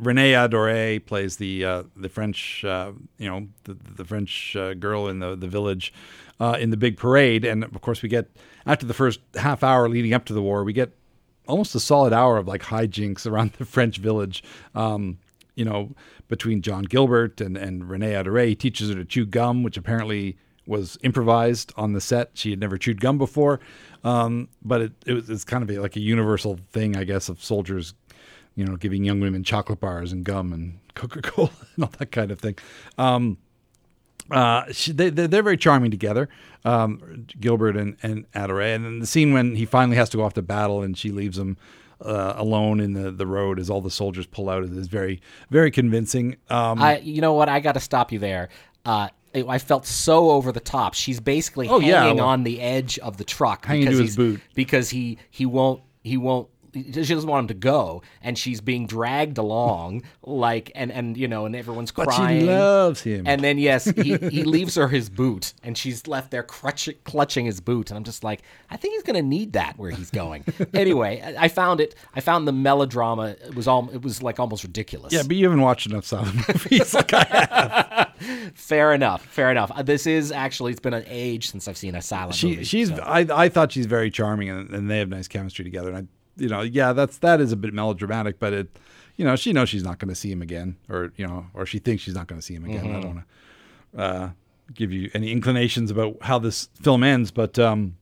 [0.00, 5.08] Renée Adorée plays the uh, the French, uh, you know, the, the French uh, girl
[5.08, 5.92] in the the village
[6.40, 8.28] uh, in the big parade, and of course we get
[8.66, 10.92] after the first half hour leading up to the war, we get
[11.46, 14.42] almost a solid hour of like hijinks around the French village.
[14.74, 15.18] Um,
[15.54, 15.94] you know,
[16.28, 20.36] between John Gilbert and and Renée Adorée, he teaches her to chew gum, which apparently
[20.66, 22.30] was improvised on the set.
[22.34, 23.60] She had never chewed gum before,
[24.02, 27.28] um, but it, it was it's kind of a, like a universal thing, I guess,
[27.28, 27.94] of soldiers
[28.56, 32.10] you know, giving young women chocolate bars and gum and Coca Cola and all that
[32.10, 32.56] kind of thing.
[32.98, 33.38] Um,
[34.30, 36.28] uh, she, they, they're, very charming together,
[36.64, 38.74] um, Gilbert and, and Adorée.
[38.74, 41.10] And then the scene when he finally has to go off to battle and she
[41.10, 41.56] leaves him
[42.00, 45.70] uh, alone in the, the road as all the soldiers pull out is very, very
[45.70, 46.36] convincing.
[46.50, 47.48] Um, I, you know what?
[47.48, 48.48] I got to stop you there.
[48.84, 50.94] Uh, I felt so over the top.
[50.94, 54.02] She's basically Oh, yeah, hanging well- on the edge of the truck Hanging because to
[54.04, 54.40] his boot.
[54.54, 56.48] because he he won't he won't
[56.84, 61.26] she doesn't want him to go and she's being dragged along like and and you
[61.28, 62.06] know and everyone's crying.
[62.08, 63.26] But she loves him.
[63.26, 67.46] and then yes he, he leaves her his boot and she's left there crutch, clutching
[67.46, 70.44] his boot and i'm just like i think he's gonna need that where he's going
[70.74, 74.38] anyway I, I found it i found the melodrama it was all it was like
[74.40, 78.52] almost ridiculous yeah, but you haven't watched enough silent movies like I have.
[78.54, 81.94] fair enough fair enough Uh, this is actually it's been an age since i've seen
[81.94, 82.88] a silent She, movie she's.
[82.88, 85.88] so- I, I thought she's very charming, and, and they have nice chemistry together.
[85.90, 86.02] And I,
[86.36, 88.78] you know, yeah, that's that is a bit melodramatic, but it,
[89.16, 91.66] you know, she knows she's not going to see him again, or you know, or
[91.66, 92.86] she thinks she's not going to see him again.
[92.94, 93.24] I don't want
[93.94, 94.30] to uh,
[94.74, 97.96] give you any inclinations about how this film ends, but um,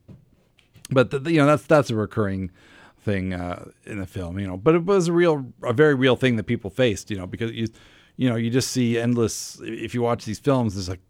[0.91, 2.51] but the, you know, that's that's a recurring
[2.99, 4.57] thing uh, in the film, you know.
[4.57, 7.51] But it was a real, a very real thing that people faced, you know, because
[7.51, 7.67] you,
[8.17, 9.59] you know, you just see endless.
[9.61, 11.01] If you watch these films, there's like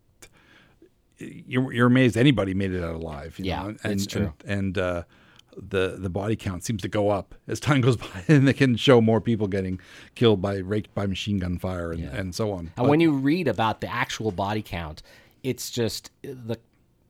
[1.17, 3.39] you're, you're amazed anybody made it out alive.
[3.39, 3.75] You Yeah, know?
[3.85, 4.33] it's true.
[4.45, 5.03] And, and uh,
[5.57, 8.75] the the body count seems to go up as time goes by, and they can
[8.75, 9.79] show more people getting
[10.15, 12.71] killed by raked by machine gun fire and, and so on.
[12.77, 15.01] And when you read about the actual body count,
[15.43, 16.57] it's just the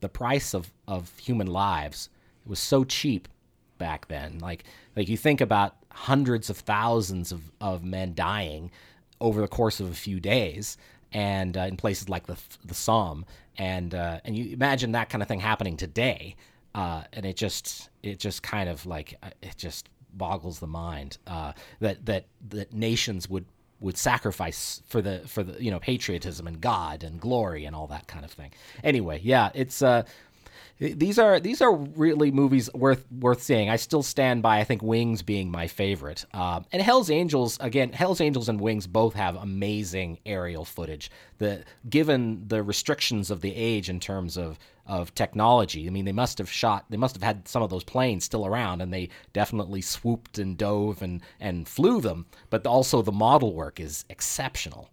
[0.00, 2.08] the price of, of human lives
[2.44, 3.28] was so cheap
[3.78, 4.38] back then.
[4.38, 8.70] Like like you think about hundreds of thousands of, of men dying
[9.20, 10.76] over the course of a few days,
[11.12, 13.24] and uh, in places like the the Somme,
[13.56, 16.36] and uh, and you imagine that kind of thing happening today,
[16.76, 21.18] uh, and it just it just kind of like uh, it just boggles the mind
[21.26, 23.46] uh, that that that nations would
[23.80, 27.86] would sacrifice for the for the you know patriotism and God and glory and all
[27.88, 28.52] that kind of thing.
[28.84, 30.02] Anyway, yeah, it's uh
[30.78, 33.70] these are these are really movies worth worth seeing.
[33.70, 36.24] I still stand by I think Wings being my favorite.
[36.34, 41.10] Um, and Hell's Angels again, Hell's Angels and Wings both have amazing aerial footage.
[41.38, 45.86] The given the restrictions of the age in terms of of technology.
[45.86, 46.84] I mean, they must have shot.
[46.88, 50.56] They must have had some of those planes still around, and they definitely swooped and
[50.56, 52.26] dove and and flew them.
[52.50, 54.90] But also the model work is exceptional.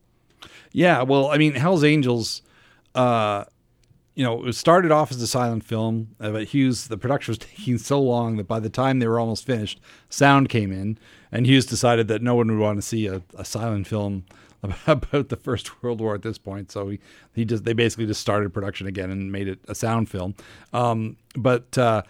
[0.71, 2.41] Yeah, well, I mean, Hell's Angels,
[2.95, 3.45] uh,
[4.15, 7.37] you know, it started off as a silent film, uh, but Hughes, the production was
[7.39, 10.97] taking so long that by the time they were almost finished, sound came in,
[11.31, 14.25] and Hughes decided that no one would want to see a, a silent film
[14.87, 16.71] about the First World War at this point.
[16.71, 16.99] So he,
[17.33, 20.35] he just they basically just started production again and made it a sound film.
[20.71, 22.03] Um, but uh,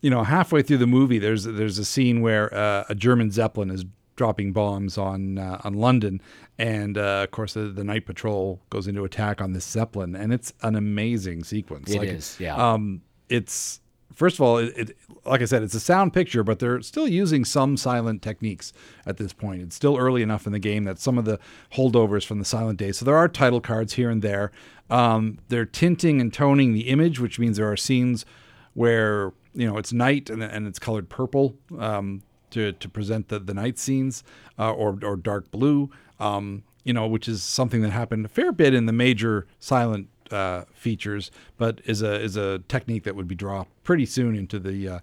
[0.00, 3.70] you know, halfway through the movie, there's there's a scene where uh, a German zeppelin
[3.70, 3.84] is
[4.18, 6.20] dropping bombs on uh, on London,
[6.58, 10.34] and uh, of course the, the night patrol goes into attack on this zeppelin, and
[10.34, 11.90] it's an amazing sequence.
[11.90, 12.56] It is, is, yeah.
[12.56, 13.00] Um,
[13.30, 13.80] it's
[14.14, 17.08] first of all, it, it like I said, it's a sound picture, but they're still
[17.08, 18.72] using some silent techniques
[19.06, 19.62] at this point.
[19.62, 21.38] It's still early enough in the game that some of the
[21.74, 22.98] holdovers from the silent days.
[22.98, 24.50] So there are title cards here and there.
[24.90, 28.26] Um, they're tinting and toning the image, which means there are scenes
[28.74, 33.38] where you know it's night and, and it's colored purple um, to to present the
[33.38, 34.22] the night scenes
[34.58, 35.90] uh, or or dark blue.
[36.20, 40.08] Um, you know, which is something that happened a fair bit in the major silent
[40.30, 44.58] uh, features, but is a is a technique that would be dropped pretty soon into
[44.58, 44.98] the uh,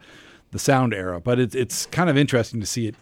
[0.51, 1.19] the sound era.
[1.19, 2.95] But it's it's kind of interesting to see it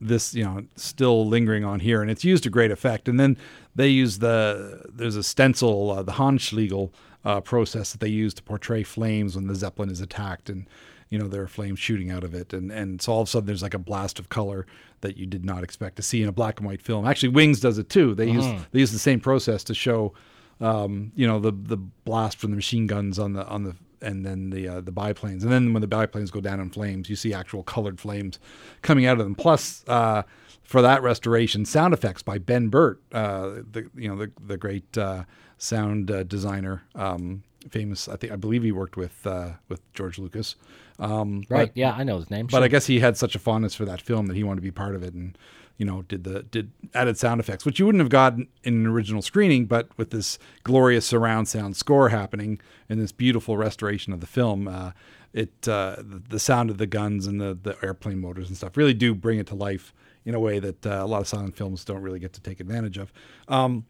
[0.00, 3.08] this you know still lingering on here, and it's used to great effect.
[3.08, 3.36] And then
[3.74, 6.90] they use the there's a stencil, uh, the Handschiegl
[7.24, 10.66] uh, process that they use to portray flames when the zeppelin is attacked, and
[11.10, 13.30] you know there are flames shooting out of it, and and so all of a
[13.30, 14.66] sudden there's like a blast of color
[15.02, 17.06] that you did not expect to see in a black and white film.
[17.06, 18.14] Actually, Wings does it too.
[18.14, 20.14] They use they use the same process to show
[20.60, 24.24] um, you know the the blast from the machine guns on the on the and
[24.24, 27.16] then the uh, the biplanes, and then when the biplanes go down in flames, you
[27.16, 28.38] see actual colored flames
[28.82, 29.34] coming out of them.
[29.34, 30.22] Plus, uh,
[30.62, 34.96] for that restoration, sound effects by Ben Burtt, uh, the you know the the great
[34.96, 35.24] uh,
[35.58, 38.08] sound uh, designer, um, famous.
[38.08, 40.56] I think I believe he worked with uh, with George Lucas.
[41.00, 41.68] Um, Right?
[41.68, 42.46] but- yeah, I know his name.
[42.46, 42.64] but sure.
[42.64, 44.70] I guess he had such a fondness for that film that he wanted to be
[44.70, 45.36] part of it, and
[45.78, 48.86] you know, did the did added sound effects, which you wouldn't have gotten in an
[48.86, 52.60] original screening, but with this glorious surround sound score happening
[52.90, 54.92] and this beautiful restoration of the film, uh,
[55.32, 58.76] it uh, the, the sound of the guns and the the airplane motors and stuff
[58.76, 59.94] really do bring it to life
[60.26, 62.60] in a way that uh, a lot of silent films don't really get to take
[62.60, 63.10] advantage of.
[63.48, 63.86] Um,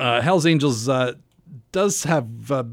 [0.00, 1.12] uh, Hell's Angels uh,
[1.70, 2.64] does have uh,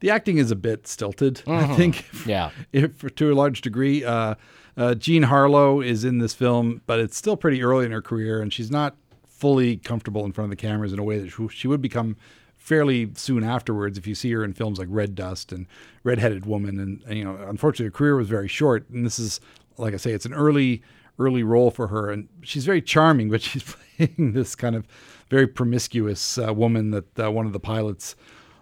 [0.00, 2.04] the acting is a bit stilted, I think.
[2.26, 2.50] Yeah.
[2.72, 4.04] if, to a large degree.
[4.04, 4.34] Uh,
[4.76, 8.40] uh, Jean Harlow is in this film, but it's still pretty early in her career,
[8.40, 8.96] and she's not
[9.28, 12.16] fully comfortable in front of the cameras in a way that she- she would become
[12.56, 13.98] fairly soon afterwards.
[13.98, 15.66] If you see her in films like Red Dust and
[16.04, 19.40] Redheaded Woman, and, and, you know, unfortunately, her career was very short, and this is
[19.80, 20.82] like I say, it's an early
[21.18, 24.86] early role for her, and she's very charming, but she's playing this kind of
[25.28, 28.16] very promiscuous uh, woman that uh, one of the pilots,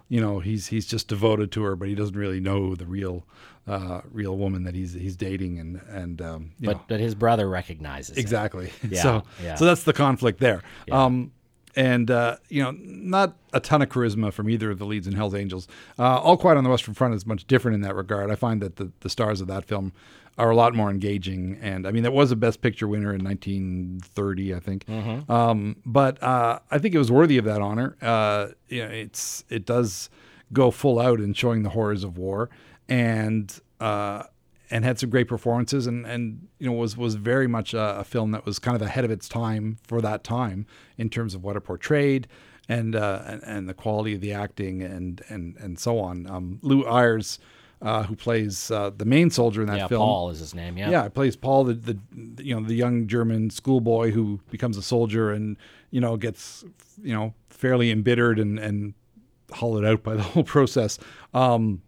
[0.09, 3.25] you know, he's he's just devoted to her, but he doesn't really know the real
[3.67, 7.15] uh, real woman that he's he's dating, and and um, you But know, but his
[7.15, 8.71] brother recognizes exactly.
[8.89, 9.55] Yeah, so yeah.
[9.55, 10.63] so that's the conflict there.
[10.87, 11.03] Yeah.
[11.03, 11.31] Um,
[11.75, 15.13] and uh, you know, not a ton of charisma from either of the leads in
[15.13, 15.67] Hell's Angels.
[15.99, 18.31] Uh, All Quiet on the Western Front is much different in that regard.
[18.31, 19.93] I find that the, the stars of that film
[20.39, 23.23] are a lot more engaging, and I mean, that was a Best Picture winner in
[23.23, 24.85] 1930, I think.
[24.85, 25.31] Mm-hmm.
[25.31, 27.97] Um, but uh, I think it was worthy of that honor.
[28.01, 30.09] Uh, you know, it's it does
[30.51, 32.49] go full out in showing the horrors of war,
[32.87, 34.23] and uh,
[34.71, 38.03] and had some great performances and and you know was was very much a, a
[38.03, 40.65] film that was kind of ahead of its time for that time
[40.97, 42.27] in terms of what it portrayed
[42.69, 46.29] and uh, and, and the quality of the acting and and and so on.
[46.29, 47.39] Um, Lew Ayres,
[47.81, 50.77] uh, who plays uh, the main soldier in that Yeah, film, Paul is his name.
[50.77, 50.89] Yeah.
[50.89, 54.81] yeah, it plays Paul, the, the you know the young German schoolboy who becomes a
[54.81, 55.57] soldier and
[55.91, 56.65] you know gets
[57.01, 58.93] you know fairly embittered and and
[59.51, 60.99] hollowed out by the whole process.
[61.33, 61.81] Um,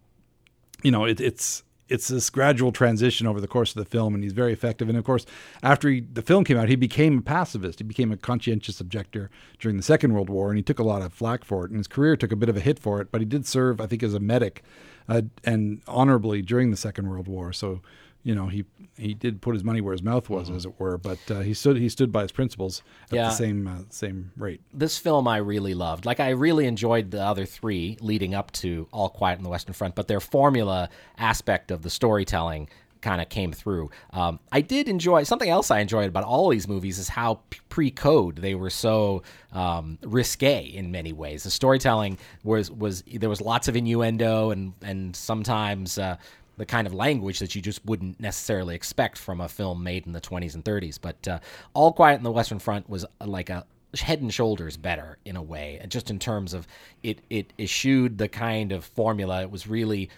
[0.83, 4.23] you know, it, it's it's this gradual transition over the course of the film, and
[4.23, 4.87] he's very effective.
[4.87, 5.25] And of course,
[5.61, 7.79] after he, the film came out, he became a pacifist.
[7.79, 11.01] He became a conscientious objector during the Second World War, and he took a lot
[11.01, 11.69] of flack for it.
[11.71, 13.81] And his career took a bit of a hit for it, but he did serve,
[13.81, 14.63] I think, as a medic,
[15.11, 17.51] uh, and honorably during the Second World War.
[17.53, 17.81] So,
[18.23, 18.65] you know, he
[18.97, 20.97] he did put his money where his mouth was, as it were.
[20.97, 23.23] But uh, he stood he stood by his principles at Yeah.
[23.29, 24.61] the same uh, same rate.
[24.73, 26.05] this film I really loved.
[26.05, 29.73] Like I really enjoyed the other three leading up to All Quiet on the Western
[29.73, 32.69] Front, but their formula aspect of the storytelling
[33.01, 33.89] kind of came through.
[34.11, 38.37] Um, I did enjoy something else I enjoyed about all these movies is how pre-code
[38.37, 41.43] they were so um, risque in many ways.
[41.43, 45.97] The storytelling was was there was lots of innuendo and and sometimes.
[45.97, 46.17] Uh,
[46.57, 50.11] the kind of language that you just wouldn't necessarily expect from a film made in
[50.11, 50.99] the 20s and 30s.
[51.01, 51.39] But uh,
[51.73, 53.65] All Quiet on the Western Front was uh, like a
[53.99, 56.67] head and shoulders better in a way, just in terms of
[57.01, 57.19] it.
[57.29, 59.41] It eschewed the kind of formula.
[59.41, 60.09] It was really,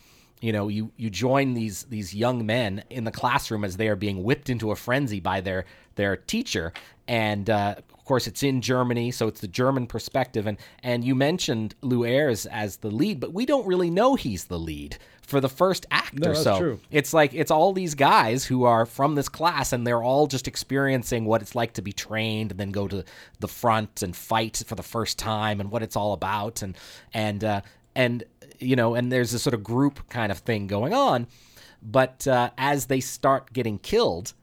[0.44, 3.96] you know, you you join these these young men in the classroom as they are
[3.96, 5.64] being whipped into a frenzy by their
[5.96, 6.74] their teacher,
[7.08, 10.46] and uh, of course it's in Germany, so it's the German perspective.
[10.46, 14.44] And and you mentioned Lew Ayres as the lead, but we don't really know he's
[14.46, 16.60] the lead for the first act No, or so.
[16.60, 16.80] true.
[16.92, 20.50] It's like it's all these guys who are from this class and they're all just
[20.50, 23.06] experiencing what it's like to be trained and then go to
[23.40, 26.78] the front and fight for the first time and what it's all about and
[27.14, 27.62] and uh,
[27.96, 28.24] and
[28.64, 31.28] you know and there's this sort of group kind of thing going on.
[31.82, 34.34] But uh, as they start getting killed,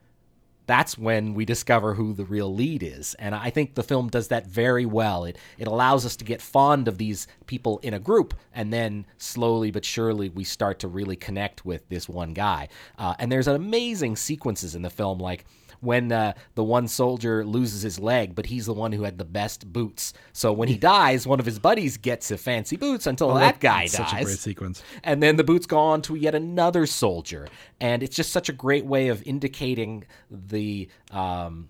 [0.66, 3.14] that's when we discover who the real lead is.
[3.14, 5.24] And I think the film does that very well.
[5.24, 9.04] It it allows us to get fond of these people in a group, and then
[9.18, 12.68] slowly but surely we start to really connect with this one guy.
[12.96, 15.44] Uh, and there's amazing sequences in the film, like
[15.80, 19.24] when uh, the one soldier loses his leg, but he's the one who had the
[19.24, 20.12] best boots.
[20.32, 23.82] So when he dies, one of his buddies gets the fancy boots until that guy
[23.82, 24.82] dies Such a great sequence.
[25.04, 27.48] and then the boots go on to yet another soldier
[27.80, 31.66] and it's just such a great way of indicating the um,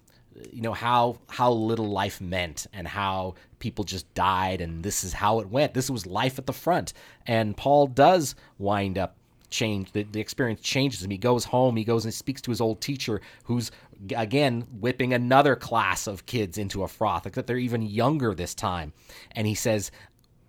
[0.53, 5.12] you know how how little life meant and how people just died and this is
[5.12, 6.92] how it went this was life at the front
[7.27, 9.16] and paul does wind up
[9.51, 11.11] change the, the experience changes him.
[11.11, 13.71] He goes home he goes and speaks to his old teacher who's
[14.17, 18.93] again whipping another class of kids into a froth except they're even younger this time.
[19.33, 19.91] And he says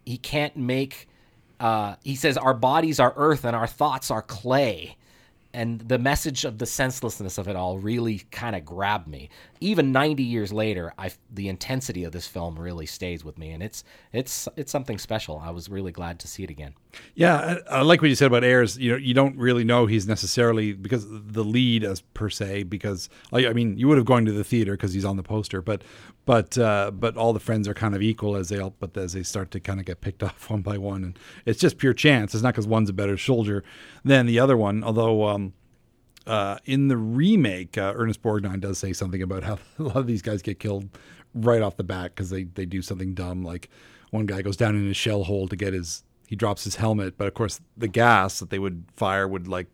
[0.06, 1.08] he can't make
[1.60, 4.98] uh, he says our bodies are earth and our thoughts are clay
[5.54, 9.92] and the message of the senselessness of it all really kind of grabbed me even
[9.92, 13.84] 90 years later i the intensity of this film really stays with me and it's
[14.14, 16.74] it's it's something special i was really glad to see it again
[17.16, 18.78] Yeah, I, I like what you said about Ayres.
[18.78, 22.64] You know, you don't really know he's necessarily because the lead as per se.
[22.64, 25.24] Because I I mean, you would have gone to the theater because he's on the
[25.24, 25.84] poster, but
[26.26, 29.14] but uh, but all the friends are kind of equal as they all, but as
[29.14, 31.94] they start to kind of get picked off one by one, and it's just pure
[31.94, 32.34] chance.
[32.34, 33.64] It's not because one's a better soldier
[34.04, 34.84] than the other one.
[34.84, 35.41] Although um,
[36.28, 40.08] uh, in the remake, uh, Ernest Borgnine does say something about how a lot of
[40.08, 40.90] these guys get killed
[41.34, 43.44] right off the bat because they, they do something dumb.
[43.44, 43.70] Like
[44.12, 47.18] one guy goes down in a shell hole to get his, he drops his helmet,
[47.18, 49.68] but of course the gas that they would fire would like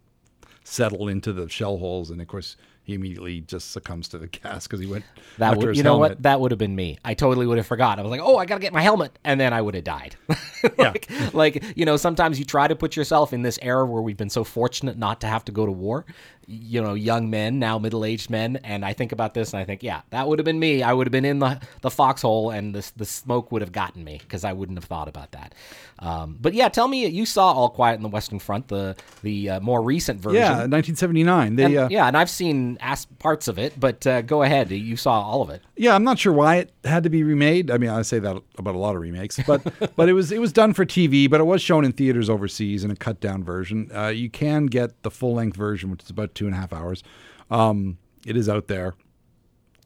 [0.63, 4.65] settle into the shell holes, and of course he immediately just succumbs to the gas
[4.65, 5.03] because he went
[5.37, 6.11] that after would his you know helmet.
[6.11, 8.37] what that would have been me i totally would have forgot i was like oh
[8.37, 10.15] i gotta get my helmet and then i would have died
[10.77, 14.15] like, like you know sometimes you try to put yourself in this era where we've
[14.15, 16.05] been so fortunate not to have to go to war
[16.47, 19.65] you know young men now middle aged men, and I think about this and I
[19.65, 20.81] think, yeah, that would have been me.
[20.81, 24.03] I would have been in the the foxhole, and the the smoke would have gotten
[24.03, 25.53] me because I wouldn't have thought about that.
[25.99, 29.49] Um, but yeah, tell me, you saw All Quiet in the Western Front, the the
[29.51, 30.41] uh, more recent version.
[30.41, 31.55] Yeah, 1979.
[31.55, 32.77] They, And- uh, yeah, and I've seen
[33.19, 34.71] parts of it, but uh, go ahead.
[34.71, 35.61] You saw all of it.
[35.75, 37.69] Yeah, I'm not sure why it had to be remade.
[37.71, 39.61] I mean, I say that about a lot of remakes, but
[39.95, 42.83] but it was it was done for TV, but it was shown in theaters overseas
[42.83, 43.89] in a cut down version.
[43.93, 46.71] Uh, you can get the full length version, which is about two and a half
[46.71, 47.03] hours.
[47.49, 48.95] Um, it is out there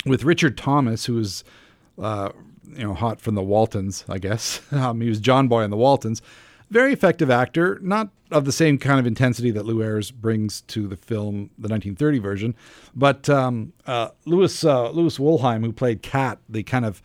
[0.05, 1.43] with Richard Thomas, who was
[1.99, 2.29] uh,
[2.67, 4.61] you know hot from the Waltons, I guess.
[4.71, 6.21] Um, he was John Boy in the Waltons.
[6.69, 10.87] Very effective actor, not of the same kind of intensity that Lew Ayres brings to
[10.87, 12.55] the film, the 1930 version,
[12.95, 17.01] but um, uh, Louis uh, Louis Wolheim, who played Kat, the kind of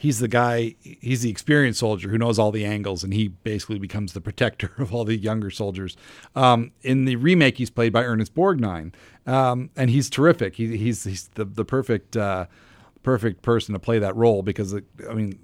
[0.00, 3.78] he's the guy, he's the experienced soldier who knows all the angles, and he basically
[3.78, 5.94] becomes the protector of all the younger soldiers.
[6.34, 8.94] Um, in the remake, he's played by Ernest Borgnine,
[9.26, 10.56] um, and he's terrific.
[10.56, 12.46] He, he's he's the the perfect uh,
[13.02, 15.38] perfect person to play that role because I mean,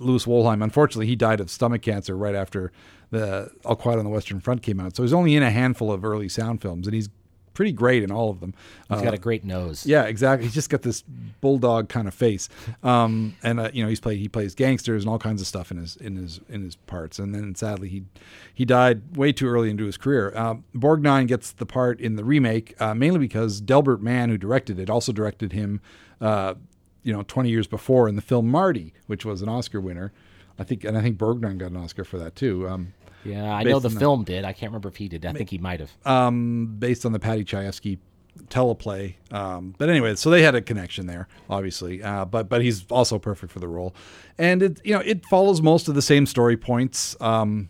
[0.00, 2.72] Louis Wolheim, unfortunately, he died of stomach cancer right after
[3.10, 4.96] the All Quiet on the Western Front came out.
[4.96, 7.10] So he's only in a handful of early sound films, and he's
[7.54, 8.52] pretty great in all of them.
[8.90, 9.86] He's Uh, got a great nose.
[9.86, 10.44] yeah, exactly.
[10.46, 11.02] He's just got this
[11.40, 12.48] bulldog kind of face,
[12.82, 15.70] um, and uh, you know he's played he plays gangsters and all kinds of stuff
[15.70, 17.18] in his in his in his parts.
[17.18, 18.04] And then sadly he
[18.52, 20.32] he died way too early into his career.
[20.36, 24.78] Uh, Borgnine gets the part in the remake uh, mainly because Delbert Mann, who directed
[24.78, 25.80] it, also directed him,
[26.20, 26.54] uh,
[27.02, 30.12] you know, 20 years before in the film Marty, which was an Oscar winner.
[30.58, 32.68] I think, and I think Borgnine got an Oscar for that too.
[32.68, 32.92] Um,
[33.24, 34.44] Yeah, I know the film did.
[34.44, 35.24] I can't remember if he did.
[35.26, 35.90] I think he might have.
[36.06, 37.98] um, based on the Paddy Chayefsky
[38.48, 39.14] teleplay.
[39.30, 42.02] Um, but anyway, so they had a connection there, obviously.
[42.02, 43.94] Uh, but but he's also perfect for the role,
[44.38, 47.16] and it you know it follows most of the same story points.
[47.20, 47.68] Um,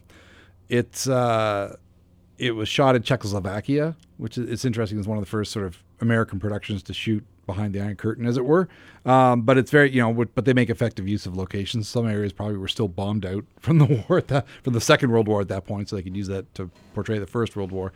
[0.69, 1.77] it's uh,
[2.39, 4.99] it was shot in Czechoslovakia, which is it's interesting.
[4.99, 8.27] It's one of the first sort of American productions to shoot behind the Iron Curtain,
[8.27, 8.69] as it were.
[9.05, 11.89] Um, but it's very you know, but they make effective use of locations.
[11.89, 15.11] Some areas probably were still bombed out from the war at that from the Second
[15.11, 17.73] World War at that point, so they could use that to portray the First World
[17.73, 17.93] War.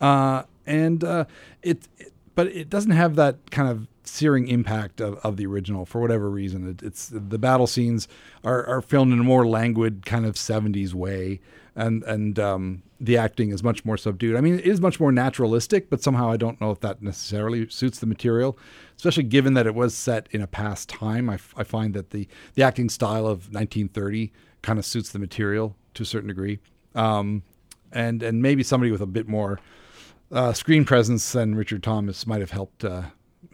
[0.00, 1.24] Uh, and uh,
[1.62, 5.86] it, it, but it doesn't have that kind of searing impact of, of the original
[5.86, 6.68] for whatever reason.
[6.68, 8.08] It, it's the battle scenes
[8.44, 11.40] are, are filmed in a more languid kind of '70s way,
[11.74, 14.36] and and um, the acting is much more subdued.
[14.36, 17.68] I mean, it is much more naturalistic, but somehow I don't know if that necessarily
[17.68, 18.58] suits the material,
[19.02, 21.28] especially given that it was set in a past time.
[21.28, 24.32] I, f- I find that the the acting style of 1930
[24.62, 26.60] kind of suits the material to a certain degree,
[26.94, 27.42] um,
[27.90, 29.58] and and maybe somebody with a bit more
[30.30, 33.02] uh, screen presence than Richard Thomas might have helped uh,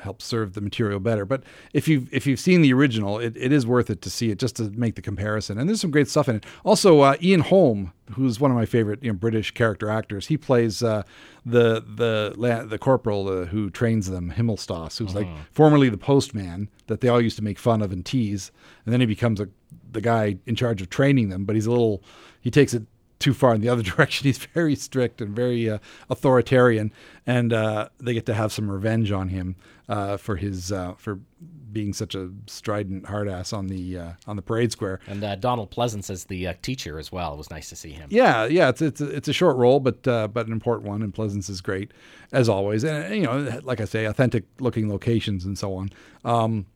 [0.00, 1.24] help serve the material better.
[1.24, 4.30] But if you've if you've seen the original, it, it is worth it to see
[4.30, 5.56] it just to make the comparison.
[5.56, 6.44] And there's some great stuff in it.
[6.62, 10.36] Also, uh, Ian Holm, who's one of my favorite you know, British character actors, he
[10.36, 11.02] plays uh,
[11.44, 17.00] the the the corporal uh, who trains them, Himmelstoss, who's like formerly the postman that
[17.00, 18.50] they all used to make fun of and tease,
[18.84, 19.48] and then he becomes a
[19.90, 21.44] the guy in charge of training them.
[21.44, 22.02] But he's a little
[22.40, 22.82] he takes it
[23.18, 24.26] too far in the other direction.
[24.26, 25.78] He's very strict and very uh,
[26.10, 26.92] authoritarian,
[27.26, 29.56] and uh, they get to have some revenge on him
[29.88, 31.20] uh, for his uh, for
[31.72, 35.00] being such a strident hard ass on the uh, on the parade square.
[35.06, 37.34] And uh, Donald Pleasence as the uh, teacher as well.
[37.34, 38.08] It was nice to see him.
[38.10, 41.02] Yeah, yeah, it's it's a, it's a short role, but uh, but an important one.
[41.02, 41.92] And Pleasance is great
[42.32, 45.90] as always, and you know, like I say, authentic looking locations and so on.
[46.24, 46.66] Um,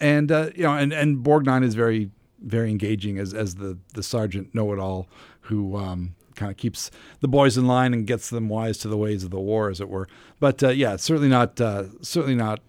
[0.00, 2.10] and uh, you know, and and Borgnine is very
[2.40, 5.08] very engaging as as the the sergeant know it all
[5.48, 5.76] who.
[5.76, 9.24] Um, Kind of keeps the boys in line and gets them wise to the ways
[9.24, 10.06] of the war, as it were.
[10.38, 12.60] But uh, yeah, certainly not uh, certainly not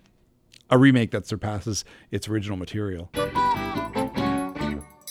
[0.72, 3.12] a remake that surpasses its original material.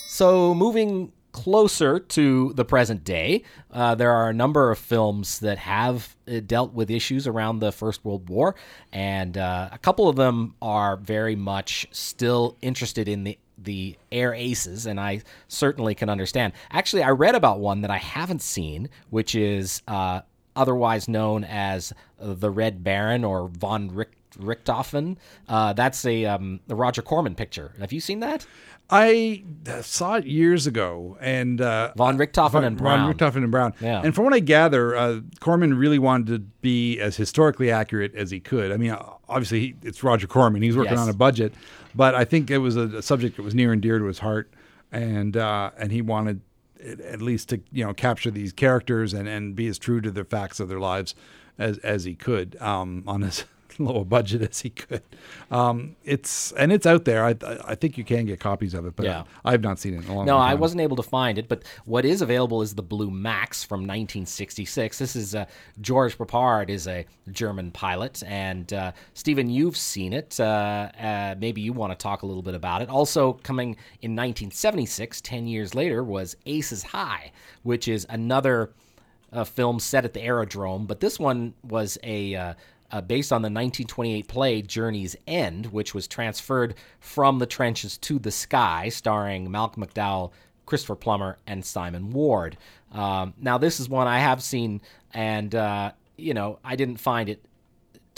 [0.09, 5.59] So, moving closer to the present day, uh, there are a number of films that
[5.59, 8.57] have uh, dealt with issues around the First World War,
[8.93, 14.33] and uh, a couple of them are very much still interested in the the air
[14.35, 16.53] aces, and I certainly can understand.
[16.71, 20.21] Actually, I read about one that I haven't seen, which is uh,
[20.55, 25.17] otherwise known as the Red Baron or von Richt- Richthofen.
[25.49, 27.73] Uh, that's a um, the Roger Corman picture.
[27.81, 28.47] Have you seen that?
[28.91, 29.45] I
[29.82, 33.01] saw it years ago, and uh, Von Richthofen Von, and Brown.
[33.01, 33.74] Von Richthofen and Brown.
[33.80, 34.01] Yeah.
[34.03, 38.30] And from what I gather, uh, Corman really wanted to be as historically accurate as
[38.30, 38.72] he could.
[38.72, 38.97] I mean,
[39.28, 41.01] obviously, he, it's Roger Corman; he's working Yes.
[41.01, 41.53] on a budget,
[41.95, 44.20] but I think it was a, a subject that was near and dear to his
[44.20, 44.51] heart,
[44.91, 46.41] and uh, and he wanted
[46.80, 50.24] at least to you know capture these characters and, and be as true to the
[50.24, 51.14] facts of their lives
[51.59, 53.45] as as he could um, on as
[53.85, 55.03] low a budget as he could.
[55.51, 57.24] Um, it's and it's out there.
[57.24, 59.24] I I think you can get copies of it, but Yeah.
[59.45, 60.26] I, have not seen it in a long time.
[60.26, 63.64] No, I wasn't able to find it, but what is available is the Blue Max
[63.64, 64.99] from 1966.
[64.99, 65.47] This is uh,
[65.81, 70.39] George Peppard is a German pilot, and uh, Stephen, you've seen it.
[70.39, 72.89] Uh, uh, maybe you want to talk a little bit about it.
[72.89, 73.70] Also, coming
[74.03, 78.72] in 1976, 10 years later, was Aces High, which is another
[79.33, 82.55] uh, film set at the Aerodrome, but this one was a uh,
[82.91, 88.18] uh, based on the 1928 play Journey's End, which was transferred from the trenches to
[88.18, 90.32] the sky, starring Malcolm McDowell,
[90.66, 92.57] Christopher Plummer, and Simon Ward.
[92.93, 94.80] Um, now, this is one I have seen,
[95.12, 97.45] and uh, you know, I didn't find it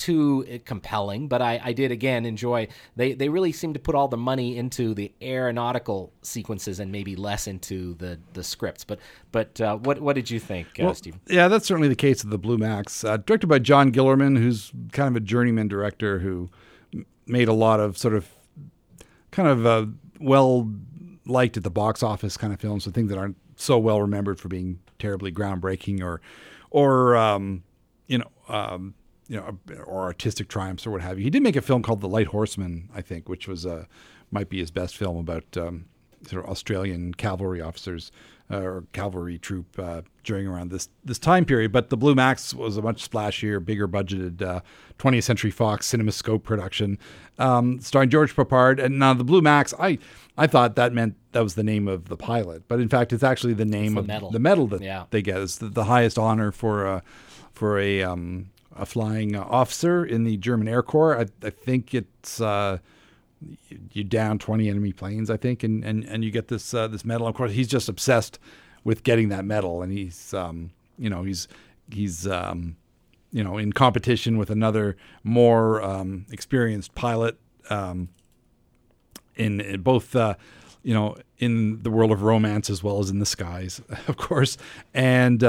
[0.00, 2.68] too uh, compelling, but I, I did again enjoy.
[2.96, 7.14] They they really seem to put all the money into the aeronautical sequences and maybe
[7.16, 8.82] less into the, the scripts.
[8.82, 8.98] But
[9.30, 11.20] but uh, what what did you think, uh, Well, Stephen?
[11.28, 13.04] Yeah, that's certainly the case of the Blue Max.
[13.04, 16.48] Uh, directed by John Guillermin, who's kind of a journeyman director who
[17.26, 18.26] made a lot of sort of
[19.30, 19.86] kind of uh,
[20.18, 20.72] well
[21.26, 24.40] liked at the box office kind of films, so things that aren't so well remembered
[24.40, 26.22] for being terribly groundbreaking or
[26.70, 27.62] or um,
[28.06, 28.94] you know um,
[29.30, 31.24] you know or artistic triumphs or what have you.
[31.24, 33.84] He did make a film called The Light Horseman, I think, which was uh,
[34.32, 35.84] might be his best film about um,
[36.26, 38.10] sort of Australian cavalry officers
[38.50, 41.70] uh, or cavalry troop uh, during around this this time period.
[41.70, 44.60] But the Blue Max was a much splashier, bigger budgeted uh,
[44.98, 46.98] 20th Century Fox CinemaScope production,
[47.38, 48.82] um, starring George Peppard.
[48.84, 49.98] And now the Blue Max, I
[50.36, 53.22] I thought that meant that was the name of the pilot, but in fact, it's
[53.22, 54.30] actually the name the of medal.
[54.32, 55.04] the medal that Yeah.
[55.10, 55.40] they get.
[55.40, 57.00] It's the, the highest honor for uh,
[57.52, 61.18] for a um, a flying officer in the German Air Corps.
[61.18, 62.40] I, I think it's.
[62.40, 62.78] Uh,
[63.92, 67.04] you down 20 enemy planes, I think, and, and, and you get this uh, this
[67.04, 67.26] medal.
[67.26, 68.38] Of course, he's just obsessed
[68.84, 71.48] with getting that medal, and he's um, you know he's
[71.90, 72.76] he's um,
[73.32, 77.38] you know in competition with another more um, experienced pilot
[77.70, 78.08] um,
[79.36, 80.34] in, in both uh,
[80.82, 84.56] you know in the world of romance as well as in the skies, of course,
[84.94, 85.42] and.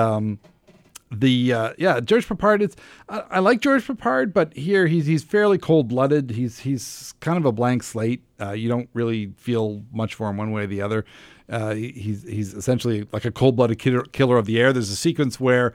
[1.13, 2.75] The uh, yeah George Peppard it's
[3.09, 7.37] I, I like George Peppard but here he's he's fairly cold blooded he's he's kind
[7.37, 8.23] of a blank slate.
[8.39, 11.03] Uh, you don't really feel much for him one way or the other.
[11.49, 14.71] Uh, he- he's he's essentially like a cold blooded killer, killer of the air.
[14.71, 15.73] There's a sequence where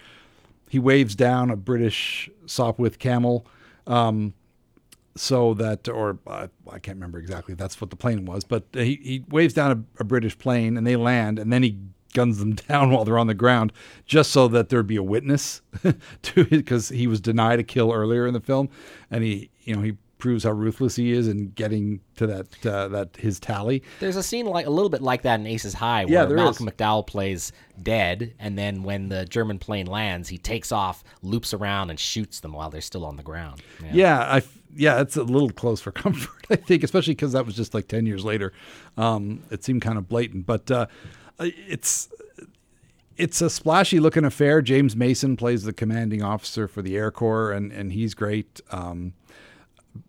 [0.70, 3.46] he waves down a British Sopwith camel
[3.86, 4.32] um,
[5.16, 8.98] so that or uh, I can't remember exactly that's what the plane was but he,
[9.02, 11.78] he waves down a, a British plane and they land and then he
[12.16, 13.72] guns them down while they're on the ground
[14.06, 15.60] just so that there'd be a witness
[16.22, 18.68] to it because he was denied a kill earlier in the film.
[19.10, 22.88] And he you know he proves how ruthless he is in getting to that uh,
[22.88, 23.82] that his tally.
[24.00, 26.66] There's a scene like a little bit like that in Aces High where Yeah, Malcolm
[26.66, 26.74] is.
[26.74, 27.52] McDowell plays
[27.82, 32.40] dead, and then when the German plane lands, he takes off, loops around, and shoots
[32.40, 33.62] them while they're still on the ground.
[33.92, 34.20] yeah.
[34.26, 37.54] I f- yeah it's a little close for comfort I think especially because that was
[37.56, 38.52] just like 10 years later.
[38.96, 40.46] Um, it seemed kind of blatant.
[40.46, 40.86] But uh,
[41.38, 42.08] it's
[43.16, 44.60] it's a splashy looking affair.
[44.60, 48.60] James Mason plays the commanding officer for the Air Corps, and and he's great.
[48.70, 49.14] Um,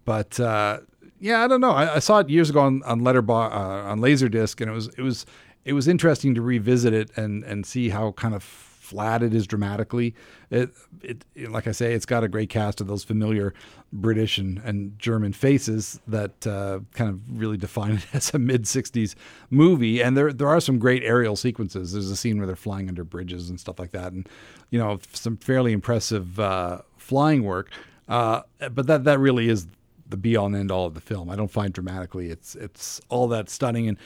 [0.05, 0.79] but uh,
[1.19, 1.71] yeah, I don't know.
[1.71, 4.87] I, I saw it years ago on on Letterbo- uh, on Laserdisc, and it was
[4.89, 5.25] it was
[5.65, 9.45] it was interesting to revisit it and and see how kind of flat it is
[9.45, 10.15] dramatically.
[10.49, 10.69] It,
[11.01, 13.53] it like I say, it's got a great cast of those familiar
[13.91, 18.63] British and, and German faces that uh, kind of really define it as a mid
[18.63, 19.15] '60s
[19.49, 20.01] movie.
[20.01, 21.91] And there there are some great aerial sequences.
[21.91, 24.27] There's a scene where they're flying under bridges and stuff like that, and
[24.69, 27.69] you know some fairly impressive uh, flying work.
[28.07, 29.67] Uh, but that that really is
[30.09, 31.29] the be all and end all of the film.
[31.29, 33.97] I don't find dramatically it's it's all that stunning and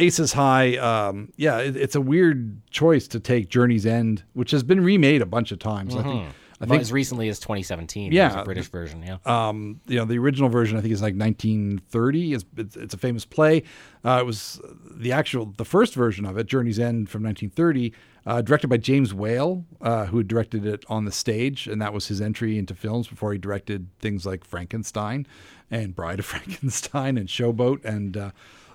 [0.00, 0.76] Aces High.
[0.76, 5.22] Um, yeah, it, it's a weird choice to take Journey's End, which has been remade
[5.22, 5.94] a bunch of times.
[5.94, 6.28] I think.
[6.62, 8.40] I Well, think as recently as 2017, Yeah.
[8.42, 9.02] a British version.
[9.02, 12.34] Yeah, um, you know, the original version I think is like 1930.
[12.34, 13.62] It's, it's, it's a famous play.
[14.04, 17.94] Uh, it was the actual, the first version of it, Journey's End from 1930,
[18.26, 21.94] uh, directed by James Whale, uh, who had directed it on the stage, and that
[21.94, 25.26] was his entry into films before he directed things like Frankenstein
[25.70, 28.30] and Bride of Frankenstein and Showboat, and uh,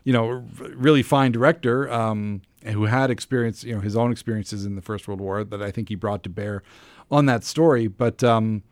[0.05, 4.75] you know, really fine director um, who had experience, you know, his own experiences in
[4.75, 6.63] the First World War that I think he brought to bear
[7.11, 8.23] on that story, but.
[8.23, 8.63] Um,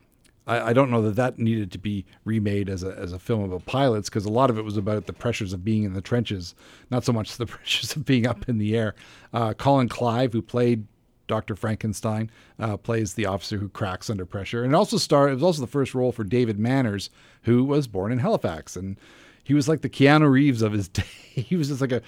[0.46, 3.44] I, I don't know that that needed to be remade as a as a film
[3.44, 6.02] about pilots because a lot of it was about the pressures of being in the
[6.02, 6.54] trenches,
[6.92, 8.96] not so much the pressures of being up in the air.
[9.32, 10.86] Uh, Colin Clive, who played
[11.28, 11.56] Dr.
[11.56, 12.30] Frankenstein,
[12.60, 15.68] uh, plays the officer who cracks under pressure, and also star it was also the
[15.68, 17.10] first role for David Manners,
[17.44, 18.98] who was born in Halifax, and
[19.44, 21.04] he was like the Keanu Reeves of his day.
[21.04, 22.02] he was just like a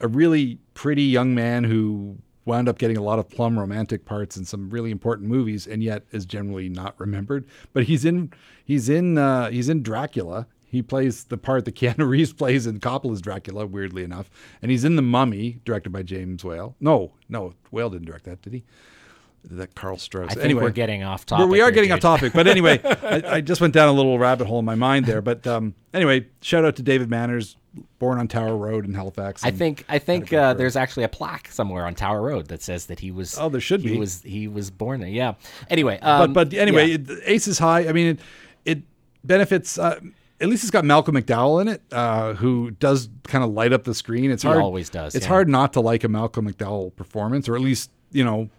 [0.00, 4.36] a really pretty young man who wound up getting a lot of plum romantic parts
[4.36, 7.44] in some really important movies, and yet is generally not remembered.
[7.72, 8.32] But he's in
[8.64, 10.46] he's in uh, he's in Dracula.
[10.64, 14.30] He plays the part that Keanu Reeves plays in Coppola's Dracula, weirdly enough,
[14.62, 16.76] and he's in The Mummy, directed by James Whale.
[16.80, 18.64] No, no, Whale didn't direct that, did he?
[19.48, 20.30] That Carl Strauss.
[20.30, 21.48] I think anyway, we're getting off topic.
[21.48, 22.04] we are getting dude.
[22.04, 24.74] off topic, but anyway, I, I just went down a little rabbit hole in my
[24.74, 25.22] mind there.
[25.22, 27.56] But um, anyway, shout out to David Manners,
[28.00, 29.44] born on Tower Road in Halifax.
[29.44, 32.86] I think I think uh, there's actually a plaque somewhere on Tower Road that says
[32.86, 33.38] that he was.
[33.38, 33.98] Oh, there should he be.
[33.98, 35.08] was he was born there.
[35.08, 35.34] Yeah.
[35.70, 36.94] Anyway, but um, but anyway, yeah.
[36.96, 37.88] it, Aces High.
[37.88, 38.20] I mean, it,
[38.64, 38.82] it
[39.24, 39.78] benefits.
[39.78, 40.00] Uh,
[40.40, 43.84] at least it's got Malcolm McDowell in it, uh, who does kind of light up
[43.84, 44.30] the screen.
[44.30, 44.60] It's He hard.
[44.60, 45.28] always does, It's yeah.
[45.30, 48.50] hard not to like a Malcolm McDowell performance, or at least you know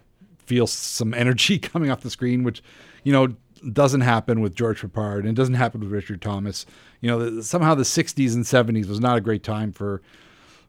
[0.47, 2.63] feel some energy coming off the screen, which
[3.03, 3.35] you know
[3.73, 6.65] doesn't happen with George Peppard and it doesn't happen with Richard Thomas.
[7.01, 10.01] You know, the, somehow the '60s and '70s was not a great time for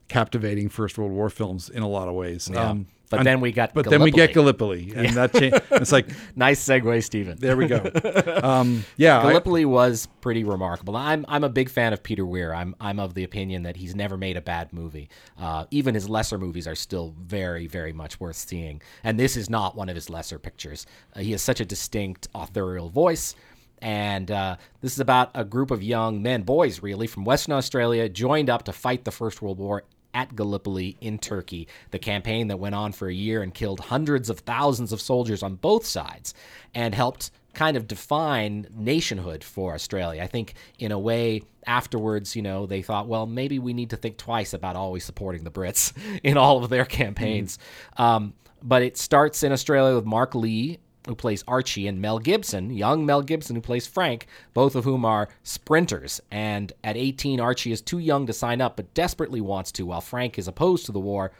[0.07, 2.49] captivating First World War films in a lot of ways.
[2.49, 2.83] Um, Yeah.
[3.09, 4.85] But and- then we got but then we get Gallipoli.
[4.85, 7.37] Gallipoli, and that cha- it's like nice segue, Stephen.
[7.39, 7.83] there we go.
[8.43, 10.95] Um, yeah, I- Gallipoli was pretty remarkable.
[10.95, 12.53] I'm I'm a big fan of Peter Weir.
[12.53, 15.09] I'm I'm of the opinion that he's never made a bad movie.
[15.39, 18.81] Uh, even his lesser movies are still very very much worth seeing.
[19.03, 20.85] And this is not one of his lesser pictures.
[21.15, 23.35] Uh, he has such a distinct authorial voice.
[23.81, 28.09] And uh, this is about a group of young men, boys really, from Western Australia,
[28.09, 29.83] joined up to fight the First World War
[30.13, 34.29] at Gallipoli in Turkey, the campaign that went on for a year and killed hundreds
[34.29, 36.33] of thousands of soldiers on both sides
[36.73, 40.21] and helped kind of define nationhood for Australia.
[40.21, 43.97] I think in a way afterwards, you know, they thought, well, maybe we need to
[43.97, 45.93] think twice about always supporting the Brits
[46.23, 47.57] in all of their campaigns.
[47.97, 52.71] Um, but it starts in Australia with Mark Lee who plays Archie, and Mel Gibson,
[52.71, 56.21] young Mel Gibson, who plays Frank, both of whom are sprinters.
[56.29, 60.01] And at 18, Archie is too young to sign up, but desperately wants to, while
[60.01, 61.31] Frank is opposed to the war.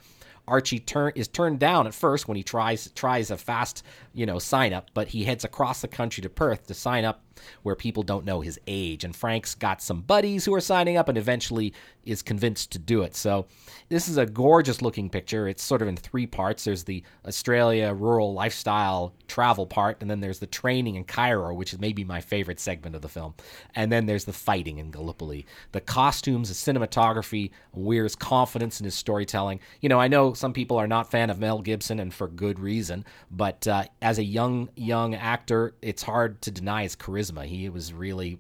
[0.47, 3.84] Archie turn is turned down at first when he tries tries a fast,
[4.14, 7.22] you know, sign up, but he heads across the country to Perth to sign up
[7.63, 9.03] where people don't know his age.
[9.03, 11.73] And Frank's got some buddies who are signing up and eventually
[12.05, 13.15] is convinced to do it.
[13.15, 13.45] So
[13.89, 15.47] this is a gorgeous looking picture.
[15.47, 16.63] It's sort of in three parts.
[16.63, 21.73] There's the Australia rural lifestyle travel part, and then there's the training in Cairo, which
[21.73, 23.35] is maybe my favorite segment of the film.
[23.75, 25.45] And then there's the fighting in Gallipoli.
[25.71, 29.59] The costumes, the cinematography, Weir's confidence in his storytelling.
[29.81, 32.59] You know, I know some people are not fan of Mel Gibson, and for good
[32.59, 33.05] reason.
[33.29, 37.19] But uh, as a young young actor, it's hard to deny his charisma.
[37.38, 38.39] He was really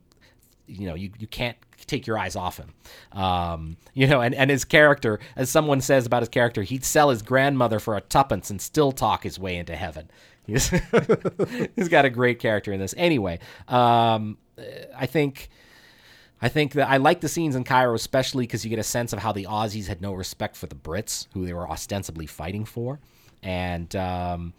[0.67, 2.73] you know you, you can't take your eyes off him.
[3.11, 7.09] Um, you know and, and his character as someone says about his character he'd sell
[7.09, 10.09] his grandmother for a tuppence and still talk his way into heaven.
[10.49, 10.71] He's,
[11.75, 12.95] he's got a great character in this.
[12.97, 13.37] Anyway
[13.67, 14.39] um,
[14.97, 15.49] i think
[16.41, 19.11] I think that I like the scenes in Cairo, especially because you get a sense
[19.11, 22.63] of how the Aussies had no respect for the Brits, who they were ostensibly fighting
[22.63, 22.99] for,
[23.43, 24.53] and um,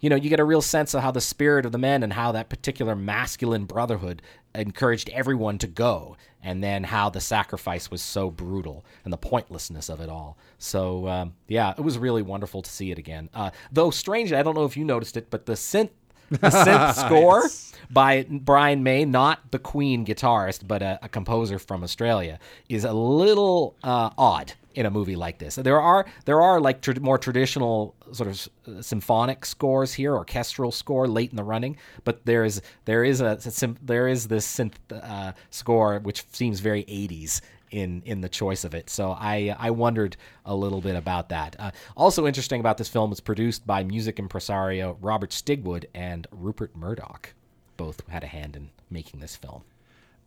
[0.00, 2.12] you know you get a real sense of how the spirit of the men and
[2.12, 4.22] how that particular masculine brotherhood
[4.54, 9.88] encouraged everyone to go, and then how the sacrifice was so brutal and the pointlessness
[9.88, 10.36] of it all.
[10.58, 13.28] So um, yeah, it was really wonderful to see it again.
[13.34, 15.90] Uh, though strangely, I don't know if you noticed it, but the synth
[16.30, 17.48] the synth score
[17.90, 22.38] by Brian May, not the Queen guitarist, but a, a composer from Australia,
[22.68, 25.56] is a little uh, odd in a movie like this.
[25.56, 31.08] There are there are like more traditional sort of uh, symphonic scores here, orchestral score
[31.08, 33.38] late in the running, but there is there is a,
[33.82, 38.74] there is this synth uh, score which seems very 80s in in the choice of
[38.74, 38.90] it.
[38.90, 41.56] So I I wondered a little bit about that.
[41.58, 46.76] Uh, also interesting about this film, it's produced by music impresario Robert Stigwood and Rupert
[46.76, 47.32] Murdoch.
[47.78, 49.64] Both had a hand in making this film.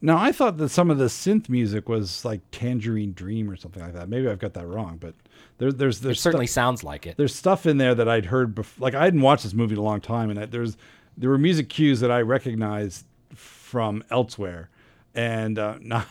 [0.01, 3.83] Now I thought that some of the synth music was like Tangerine Dream or something
[3.83, 4.07] like that.
[4.07, 5.13] Maybe I've got that wrong, but
[5.57, 7.17] there's there's It certainly sounds like it.
[7.17, 8.81] there's stuff in there that I'd heard before.
[8.83, 10.77] Like I hadn't watched this movie in a long time, and I, there's
[11.17, 14.69] there were music cues that I recognized from elsewhere,
[15.13, 16.05] and uh, now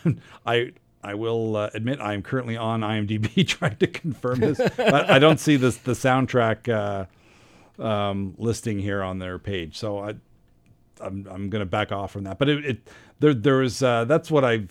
[0.46, 0.72] I.
[1.00, 5.20] I will uh, admit I am currently on IMDb trying to confirm this, but I
[5.20, 9.78] don't see this the soundtrack uh, um, listing here on their page.
[9.78, 10.14] So I,
[11.00, 12.38] I'm I'm gonna back off from that.
[12.40, 12.88] But it, it
[13.20, 14.66] there there was uh, that's what I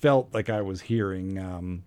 [0.00, 1.38] felt like I was hearing.
[1.38, 1.84] Um,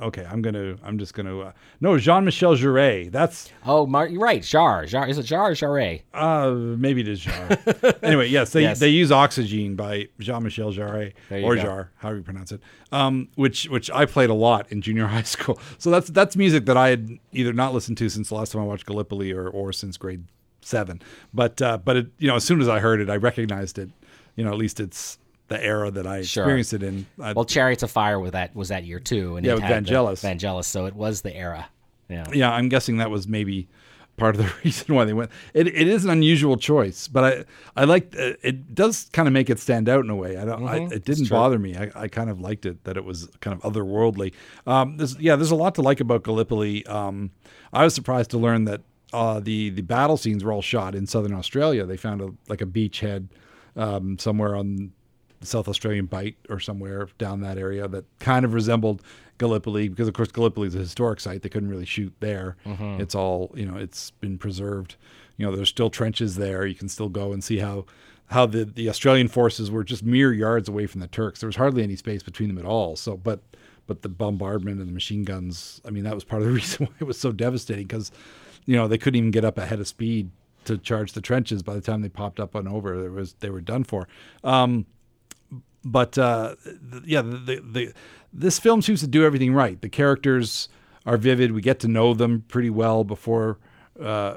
[0.00, 3.10] okay, I'm gonna I'm just gonna uh, no Jean Michel Jarre.
[3.10, 4.42] That's oh, Mar- you're right.
[4.42, 4.84] Jar.
[4.86, 5.06] Jar.
[5.08, 6.02] Is it Jar or Jarre?
[6.12, 7.48] uh maybe it is Jar.
[8.02, 8.80] anyway, yes, they Yes.
[8.80, 11.62] they use Oxygen by Jean Michel Jarre or go.
[11.62, 12.60] Jar, however you pronounce it.
[12.92, 15.58] Um, which which I played a lot in junior high school.
[15.78, 18.62] So that's that's music that I had either not listened to since the last time
[18.62, 20.24] I watched Gallipoli or or since grade
[20.62, 21.00] seven.
[21.32, 23.88] But uh, but it you know as soon as I heard it, I recognized it.
[24.34, 25.18] You know, at least it's
[25.48, 26.44] the era that I Sure.
[26.44, 27.06] experienced it in.
[27.20, 29.64] I, Well, Chariots of Fire was that was that year too, and Yeah, it with
[29.64, 30.22] the Vangelis.
[30.24, 31.68] Vangelis, so it was the era.
[32.08, 32.24] Yeah.
[32.32, 33.68] yeah, I'm guessing that was maybe
[34.16, 35.30] part of the reason why they went.
[35.54, 38.74] It, it is an unusual choice, but I I like it.
[38.74, 40.36] Does kind of make it stand out in a way.
[40.36, 40.66] I don't.
[40.66, 41.76] I, it didn't bother me.
[41.76, 44.32] I, I kind of liked it that it was kind of otherworldly.
[44.66, 46.86] Um, there's, yeah, there's a lot to like about Gallipoli.
[46.86, 47.30] Um,
[47.72, 48.82] I was surprised to learn that
[49.12, 51.84] uh, the the battle scenes were all shot in southern Australia.
[51.86, 53.28] They found a like a beachhead
[53.76, 54.92] um, somewhere on
[55.46, 59.02] South Australian Bight or somewhere down that area that kind of resembled
[59.38, 61.42] Gallipoli because of course Gallipoli is a historic site.
[61.42, 62.56] They couldn't really shoot there.
[62.64, 63.00] Mm-hmm.
[63.00, 63.76] It's all you know.
[63.76, 64.96] It's been preserved.
[65.36, 66.66] You know, there's still trenches there.
[66.66, 67.84] You can still go and see how
[68.28, 71.40] how the the Australian forces were just mere yards away from the Turks.
[71.40, 72.96] There was hardly any space between them at all.
[72.96, 73.40] So, but
[73.86, 75.80] but the bombardment and the machine guns.
[75.84, 78.10] I mean, that was part of the reason why it was so devastating because
[78.64, 80.30] you know they couldn't even get up ahead of speed
[80.64, 81.62] to charge the trenches.
[81.62, 84.08] By the time they popped up and over, there was they were done for.
[84.44, 84.86] Um,
[85.86, 86.56] but uh,
[87.04, 87.92] yeah, the, the, the
[88.32, 89.80] this film seems to do everything right.
[89.80, 90.68] The characters
[91.06, 91.52] are vivid.
[91.52, 93.58] We get to know them pretty well before
[94.00, 94.36] uh,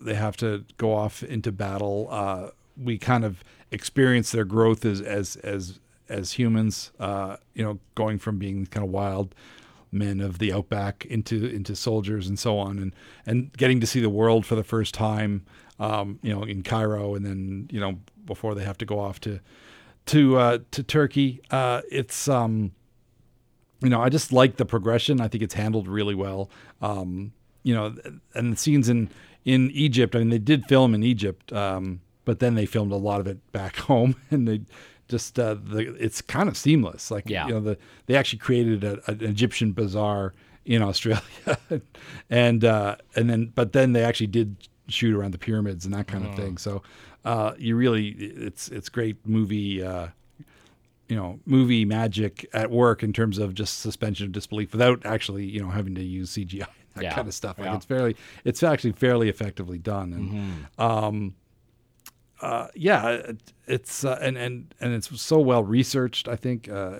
[0.00, 2.08] they have to go off into battle.
[2.10, 5.78] Uh, we kind of experience their growth as as as
[6.08, 6.90] as humans.
[6.98, 9.34] Uh, you know, going from being kind of wild
[9.90, 12.92] men of the outback into into soldiers and so on, and
[13.24, 15.44] and getting to see the world for the first time.
[15.80, 19.20] Um, you know, in Cairo, and then you know before they have to go off
[19.20, 19.38] to
[20.08, 21.40] to uh, to Turkey.
[21.50, 22.72] Uh, it's um,
[23.80, 25.20] you know, I just like the progression.
[25.20, 26.50] I think it's handled really well.
[26.82, 27.32] Um,
[27.62, 27.94] you know,
[28.34, 29.10] and the scenes in
[29.44, 30.14] in Egypt.
[30.14, 33.26] I mean, they did film in Egypt, um, but then they filmed a lot of
[33.26, 34.60] it back home, and they
[35.08, 37.10] just uh, the it's kind of seamless.
[37.10, 37.46] Like Yeah.
[37.46, 40.34] you know, the they actually created a, an Egyptian bazaar
[40.64, 41.22] in Australia,
[42.30, 44.56] and uh, and then but then they actually did
[44.88, 46.56] shoot around the pyramids and that kind of thing.
[46.56, 46.82] So
[47.24, 49.82] uh, you really it's it's great movie.
[49.82, 50.08] Uh,
[51.08, 55.46] you know, movie magic at work in terms of just suspension of disbelief without actually,
[55.46, 56.66] you know, having to use CGI
[56.96, 57.14] that Yeah.
[57.14, 57.58] kind of stuff.
[57.58, 57.76] Like Yeah.
[57.76, 58.14] it's fairly,
[58.44, 60.12] it's actually fairly effectively done.
[60.12, 61.34] And um,
[62.42, 66.28] uh, yeah, it, it's uh, and and and it's so well researched.
[66.28, 66.98] I think uh,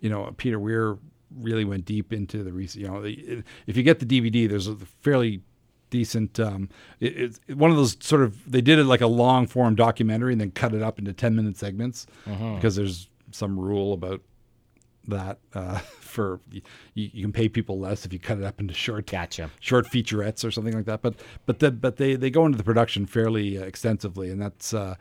[0.00, 0.98] you know Peter Weir
[1.34, 2.82] really went deep into the research.
[2.82, 5.40] You know, the, if you get the DVD, there's a fairly
[5.92, 6.40] decent.
[6.40, 6.68] Um,
[6.98, 10.32] it, it's one of those sort of they did it like a long form documentary
[10.32, 12.06] and then cut it up into ten minute segments
[12.56, 14.20] because there's some rule about
[15.08, 16.62] that uh, for you,
[16.94, 19.50] you can pay people less if you cut it up into short Gotcha.
[19.60, 21.02] short featurettes or something like that.
[21.02, 21.14] But
[21.46, 24.96] but the, but they they go into the production fairly uh, extensively, and that's uh,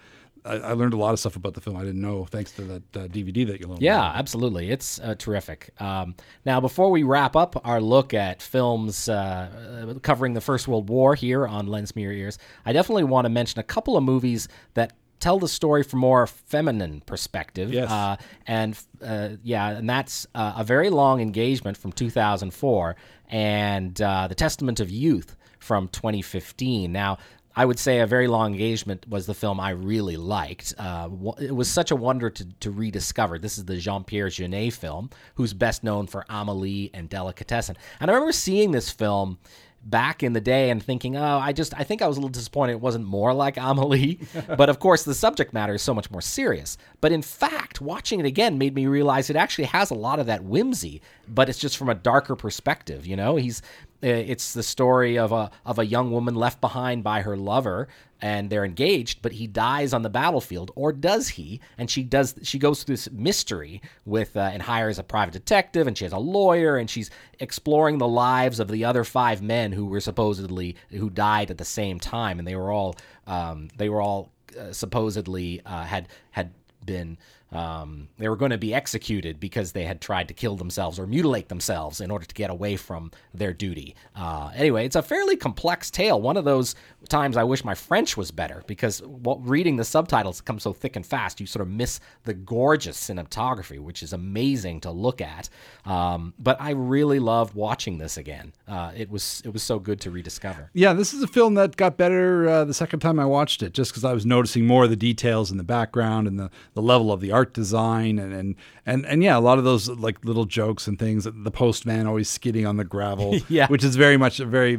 [0.46, 2.62] I, I learned a lot of stuff about the film I didn't know thanks to
[2.64, 3.82] that uh, DVD that you loaned.
[3.82, 3.86] me.
[3.86, 4.72] Yeah, absolutely.
[4.72, 5.70] It's uh, terrific.
[5.80, 6.16] Um,
[6.46, 10.90] now, before we wrap up our look at films uh, uh, covering the First World
[10.90, 14.04] War here on Lends Me Your Ears, I definitely want to mention a couple of
[14.04, 17.72] movies that tell the story from more feminine perspective.
[17.72, 17.90] Yes.
[17.90, 18.18] Uh,
[18.48, 22.96] and uh, yeah, and that's uh, a very long engagement from 2004
[23.30, 26.92] and uh, the Testament of Youth from 2015.
[26.92, 27.18] Now.
[27.56, 30.74] I would say a very long engagement was the film I really liked.
[30.78, 33.38] Uh, it was such a wonder to, to rediscover.
[33.38, 37.76] This is the Jean Pierre Jeunet film, who's best known for Amelie and Delicatessen.
[38.00, 39.38] And I remember seeing this film
[39.84, 42.30] back in the day and thinking, oh, I just, I think I was a little
[42.30, 44.20] disappointed it wasn't more like Amelie.
[44.58, 46.78] but of course, the subject matter is so much more serious.
[47.02, 50.28] But in fact, watching it again made me realize it actually has a lot of
[50.28, 53.08] that whimsy, but it's just from a darker perspective.
[53.08, 53.62] You know, he's,
[54.02, 57.88] it's the story of a of a young woman left behind by her lover
[58.22, 61.60] and they're engaged but he dies on the battlefield or does he?
[61.78, 65.88] And she does she goes through this mystery with uh, and hires a private detective
[65.88, 69.72] and she has a lawyer and she's exploring the lives of the other five men
[69.72, 72.96] who were supposedly who died at the same time and they were all
[73.28, 76.52] um, they were all uh, supposedly uh, had had
[76.86, 77.18] been
[77.52, 81.08] um, they were going to be executed because they had tried to kill themselves or
[81.08, 83.96] mutilate themselves in order to get away from their duty.
[84.16, 86.22] Uh, anyway, it's a fairly complex tale.
[86.22, 86.76] One of those
[87.10, 91.06] times I wish my French was better because reading the subtitles comes so thick and
[91.06, 95.50] fast, you sort of miss the gorgeous cinematography, which is amazing to look at.
[95.86, 98.54] Um, but I really loved watching this again.
[98.68, 100.70] Uh, it was it was so good to rediscover.
[100.74, 103.74] Yeah, this is a film that got better uh, the second time I watched it,
[103.74, 106.82] just because I was noticing more of the details in the background and the, the
[106.82, 110.24] level of the art design and, and and and yeah, a lot of those like
[110.26, 111.28] little jokes and things.
[111.32, 113.68] The postman always skidding on the gravel, Yeah.
[113.68, 114.72] which is very much a very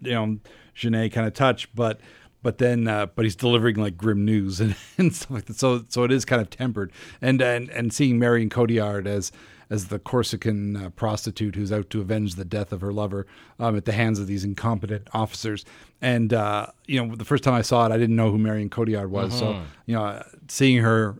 [0.00, 0.38] you know
[0.76, 2.00] Jeunet kind of touch, but.
[2.40, 5.58] But then, uh, but he's delivering like grim news and, and stuff like that.
[5.58, 6.92] So, so it is kind of tempered.
[7.20, 9.32] And and and seeing Marion Cotillard as
[9.70, 13.26] as the Corsican uh, prostitute who's out to avenge the death of her lover
[13.58, 15.64] um, at the hands of these incompetent officers.
[16.00, 18.70] And uh, you know, the first time I saw it, I didn't know who Marion
[18.70, 19.36] Cotillard was.
[19.36, 21.16] So you know, seeing her,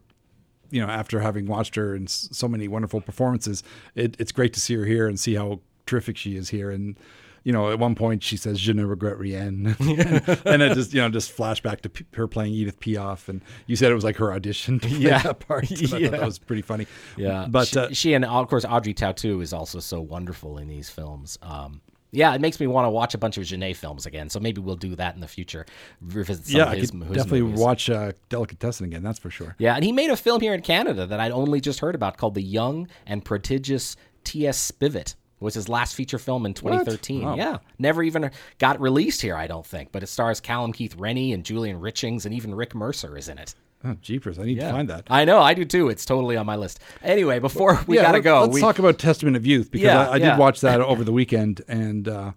[0.71, 3.63] you know, after having watched her in so many wonderful performances,
[3.95, 6.71] it, it's great to see her here and see how terrific she is here.
[6.71, 6.99] And
[7.45, 9.75] you know, at one point she says "Je ne regrette rien,"
[10.45, 13.77] and it just you know just flashback to P- her playing Edith Piaf, and you
[13.77, 15.23] said it was like her audition to play Yeah.
[15.23, 15.71] that part.
[15.71, 16.09] And I thought Yeah.
[16.11, 16.87] that was pretty funny.
[17.17, 20.69] Yeah, but she, uh, she and of course Audrey Tautou is also so wonderful in
[20.69, 21.39] these films.
[21.41, 21.81] Um,
[22.11, 24.29] yeah, it makes me want to watch a bunch of Jeunet films again.
[24.31, 25.67] So maybe we'll do that in the future.
[26.01, 27.61] Revisit some yeah, of I his, could his definitely movies.
[27.61, 29.03] watch uh, Delicatessen again.
[29.03, 29.55] That's for sure.
[29.59, 32.17] Yeah, and he made a film here in Canada that I'd only just heard about
[32.17, 34.71] called The Young and Prodigious T.S.
[34.71, 35.15] Spivet.
[35.41, 37.23] Was his last feature film in 2013.
[37.23, 37.37] Wow.
[37.37, 39.93] Yeah, never even got released here, I don't think.
[39.93, 43.39] But it stars Callum Keith Rennie and Julian Richings, and even Rick Mercer is in
[43.39, 43.55] it.
[43.85, 44.39] Oh, jeepers!
[44.39, 45.05] I need to find that.
[45.09, 45.89] I know, I do too.
[45.89, 46.81] It's totally on my list.
[47.03, 49.85] Anyway, before we yeah, gotta let- go, Let's we, talk about Testament of Youth because
[49.87, 50.31] Yeah, I, I yeah.
[50.31, 52.33] did watch that over the weekend and uh,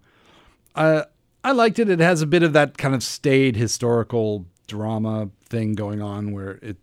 [0.76, 1.04] I
[1.42, 1.88] I liked it.
[1.90, 6.60] It has a bit of that kind of staid historical drama thing going on where
[6.62, 6.76] it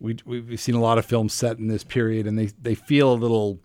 [0.00, 2.74] we we- we've seen a lot of films set in this period and they they
[2.74, 3.60] feel a little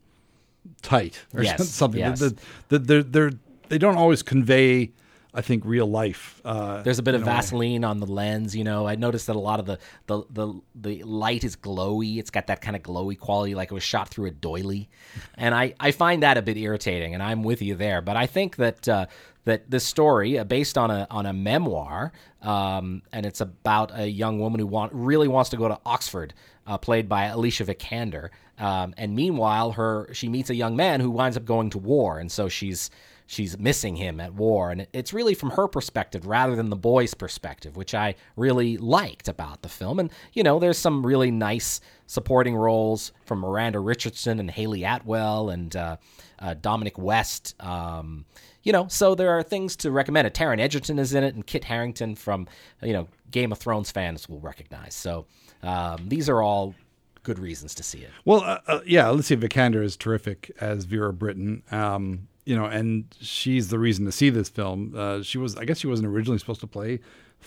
[0.83, 1.99] tight or Yes, something.
[1.99, 2.19] yes.
[2.19, 2.35] The,
[2.69, 3.31] the, they're, they're,
[3.69, 4.91] they don't always convey.
[5.35, 6.41] I think real life.
[6.45, 7.35] Uh, There's a bit of in a way.
[7.35, 8.87] Vaseline on the lens, you know.
[8.87, 9.77] I noticed that a lot of the,
[10.07, 12.17] the the the light is glowy.
[12.17, 14.89] It's got that kind of glowy quality, like it was shot through a doily,
[15.35, 17.13] and I I find that a bit irritating.
[17.13, 18.01] And I'm with you there.
[18.01, 19.07] But I think that uh,
[19.43, 24.07] that this story, uh, based on a on a memoir, um, and it's about a
[24.07, 26.33] young woman who want really wants to go to Oxford,
[26.65, 28.29] uh, played by Alicia Vikander.
[28.57, 32.19] Um, and meanwhile, her she meets a young man who winds up going to war,
[32.19, 32.89] and so she's
[33.27, 34.71] she's missing him at war.
[34.71, 39.27] And it's really from her perspective rather than the boy's perspective which i really liked
[39.27, 39.99] about the film.
[39.99, 45.49] And you know there's some really nice supporting roles from miranda richardson and hayley atwell
[45.49, 45.97] and uh,
[46.37, 48.25] uh, dominic west um,
[48.61, 50.27] you know so there are things to recommend.
[50.27, 52.47] A Taron Egerton is in it and kit harington from
[52.81, 54.93] you know game of thrones fans will recognize.
[54.93, 55.25] So
[55.63, 56.75] um, these are all
[57.23, 58.11] good reasons to see it.
[58.23, 61.71] Well, uh, uh, yeah, Alicia Vikander is terrific as Vera Brittain.
[61.73, 64.93] Um, you know, and she's the reason to see this film.
[64.95, 66.99] Uh, she was, I guess, she wasn't originally supposed to play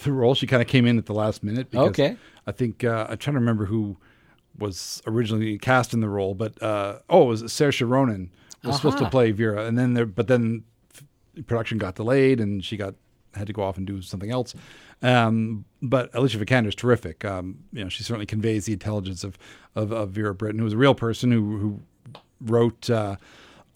[0.02, 0.34] the role.
[0.34, 1.70] She kind of came in at the last minute.
[1.70, 2.16] Because Okay.
[2.46, 3.96] I think uh, I'm trying to remember who
[4.58, 8.30] was originally cast in the role, but uh, oh, it was Saoirse Ronan
[8.64, 10.64] was supposed to play Vera, and then there, but then
[11.46, 12.94] production got delayed, and she got
[13.34, 14.54] had to go off and do something else.
[15.00, 17.24] Um, but Alicia Vikander is terrific.
[17.24, 19.38] Um, you know, she certainly conveys the intelligence of
[19.76, 21.80] of, of Vera Brittain, who was a real person who who
[22.40, 23.16] wrote uh,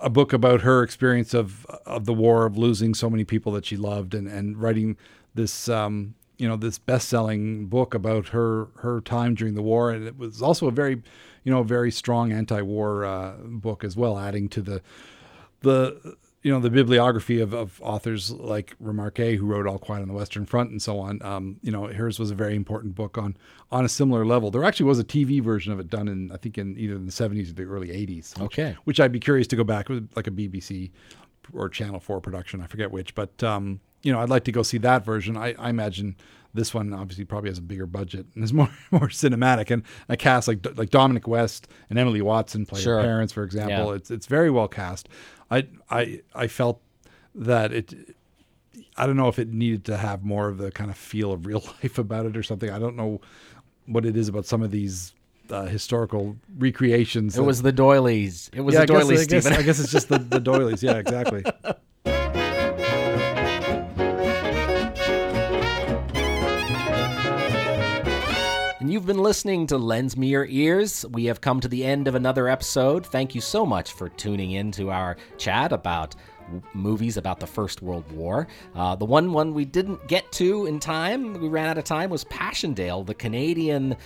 [0.02, 3.64] a book about her experience of of the war, of losing so many people that
[3.64, 4.96] she loved, and and writing
[5.34, 9.90] this um, you know this best selling book about her her time during the war,
[9.90, 11.02] and it was also a very
[11.44, 14.82] you know very strong anti war uh, book as well, adding to the
[15.60, 20.08] the you know the bibliography of, of authors like Remarque who wrote All Quiet on
[20.08, 21.22] the Western Front and so on.
[21.22, 23.36] Um, you know, hers was a very important book on
[23.70, 24.50] on a similar level.
[24.50, 27.12] There actually was a TV version of it done in I think in either the
[27.12, 28.34] seventies or the early eighties.
[28.40, 28.76] Okay.
[28.84, 30.90] which I'd be curious to go back with like a BBC
[31.52, 32.60] or Channel Four production.
[32.60, 35.36] I forget which, but um, you know, I'd like to go see that version.
[35.36, 36.16] I, I imagine
[36.54, 40.16] this one obviously probably has a bigger budget and is more more cinematic and a
[40.16, 42.96] cast like like Dominic West and Emily Watson play Sure.
[42.98, 43.90] her parents, for example.
[43.90, 43.94] Yeah.
[43.94, 45.08] It's it's very well cast.
[45.56, 46.80] I I I felt
[47.34, 47.94] that it.
[48.96, 51.46] I don't know if it needed to have more of the kind of feel of
[51.46, 52.70] real life about it or something.
[52.70, 53.20] I don't know
[53.86, 55.14] what it is about some of these
[55.50, 57.34] uh, historical recreations.
[57.34, 59.62] it that- was the doilies it was yeah, the I guess, doilies I, guess, I
[59.62, 60.82] guess it's just the, the doilies.
[60.82, 61.44] Yeah, exactly.
[68.92, 71.06] you've been listening to Lends Me Your Ears.
[71.12, 73.06] We have come to the end of another episode.
[73.06, 76.14] Thank you so much for tuning in to our chat about
[76.74, 78.46] movies about the First World War.
[78.74, 82.10] Uh, the one one we didn't get to in time, we ran out of time,
[82.10, 83.96] was Passchendaele, the Canadian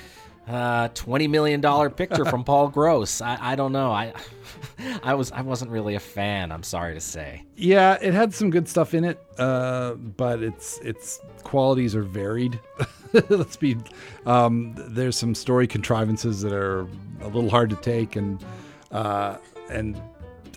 [0.49, 3.21] uh, twenty million dollar picture from Paul Gross.
[3.21, 3.91] I, I don't know.
[3.91, 4.13] I
[5.03, 6.53] I was I wasn't really a fan.
[6.53, 7.45] I'm sorry to say.
[7.57, 12.59] Yeah, it had some good stuff in it, uh, but its its qualities are varied.
[13.29, 13.77] Let's be.
[14.25, 16.89] Um, there's some story contrivances that are
[17.21, 18.45] a little hard to take, and
[18.93, 19.39] uh,
[19.71, 20.01] and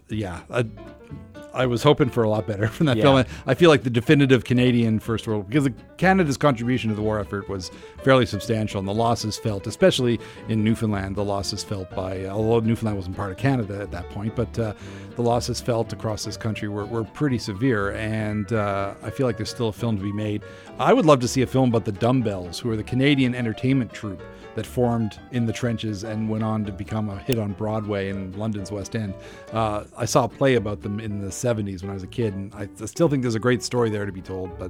[0.09, 0.65] yeah, I,
[1.53, 3.03] I was hoping for a lot better from that Yeah.
[3.03, 3.25] film.
[3.47, 7.49] I feel like the definitive Canadian First World because Canada's contribution to the war effort
[7.49, 7.71] was
[8.03, 12.97] fairly substantial, and the losses felt, especially in Newfoundland, the losses felt by although Newfoundland
[12.97, 14.73] wasn't part of Canada at that point, but uh,
[15.15, 19.37] the losses felt across this country were, were pretty severe, and uh, I feel like
[19.37, 20.43] there's still a film to be made.
[20.79, 23.91] I would love to see a film about the Dumbbells, who are the Canadian entertainment
[23.91, 24.21] troupe
[24.59, 28.35] that formed in the trenches and went on to become a hit on Broadway and
[28.35, 29.13] London's West End.
[29.53, 32.33] Uh, I saw a play about them in the 70s when I was a kid,
[32.33, 34.69] and I still think there's a great story there to be told, but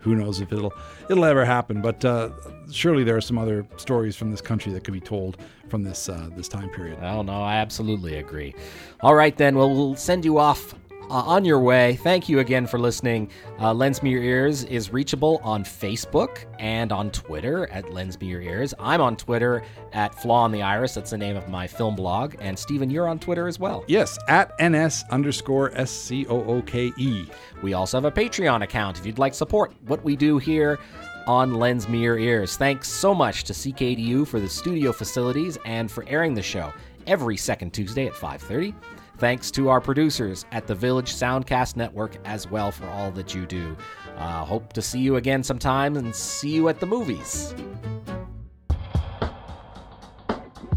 [0.00, 0.72] who knows if it'll
[1.08, 1.80] it'll ever happen.
[1.80, 2.30] But uh,
[2.72, 5.36] surely there are some other stories from this country that could be told
[5.68, 6.98] from this uh, this time period.
[7.00, 8.56] Oh no, I absolutely agree.
[9.02, 10.74] All right then, well we'll send you off
[11.10, 11.96] uh, on your way.
[11.96, 13.30] Thank you again for listening.
[13.60, 18.26] Uh, Lends Me Your Ears is reachable on Facebook and on Twitter at Lends Me
[18.26, 18.74] Your Ears.
[18.78, 20.94] I'm on Twitter at Flaw on the Iris.
[20.94, 22.34] That's the name of my film blog.
[22.40, 23.84] And Stephen, you're on Twitter as well.
[23.88, 27.26] Yes, at ns underscore s c o o k e.
[27.62, 30.78] We also have a Patreon account if you'd like support what we do here
[31.26, 32.56] on Lends Me Your Ears.
[32.56, 36.72] Thanks so much to CKDU for the studio facilities and for airing the show
[37.06, 38.74] every second Tuesday at 5:30.
[39.18, 43.46] Thanks to our producers at the Village Soundcast Network as well for all that you
[43.46, 43.76] do.
[44.16, 47.52] Uh, hope to see you again sometime and see you at the movies.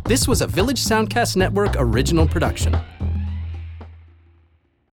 [0.05, 2.75] This was a Village Soundcast Network original production.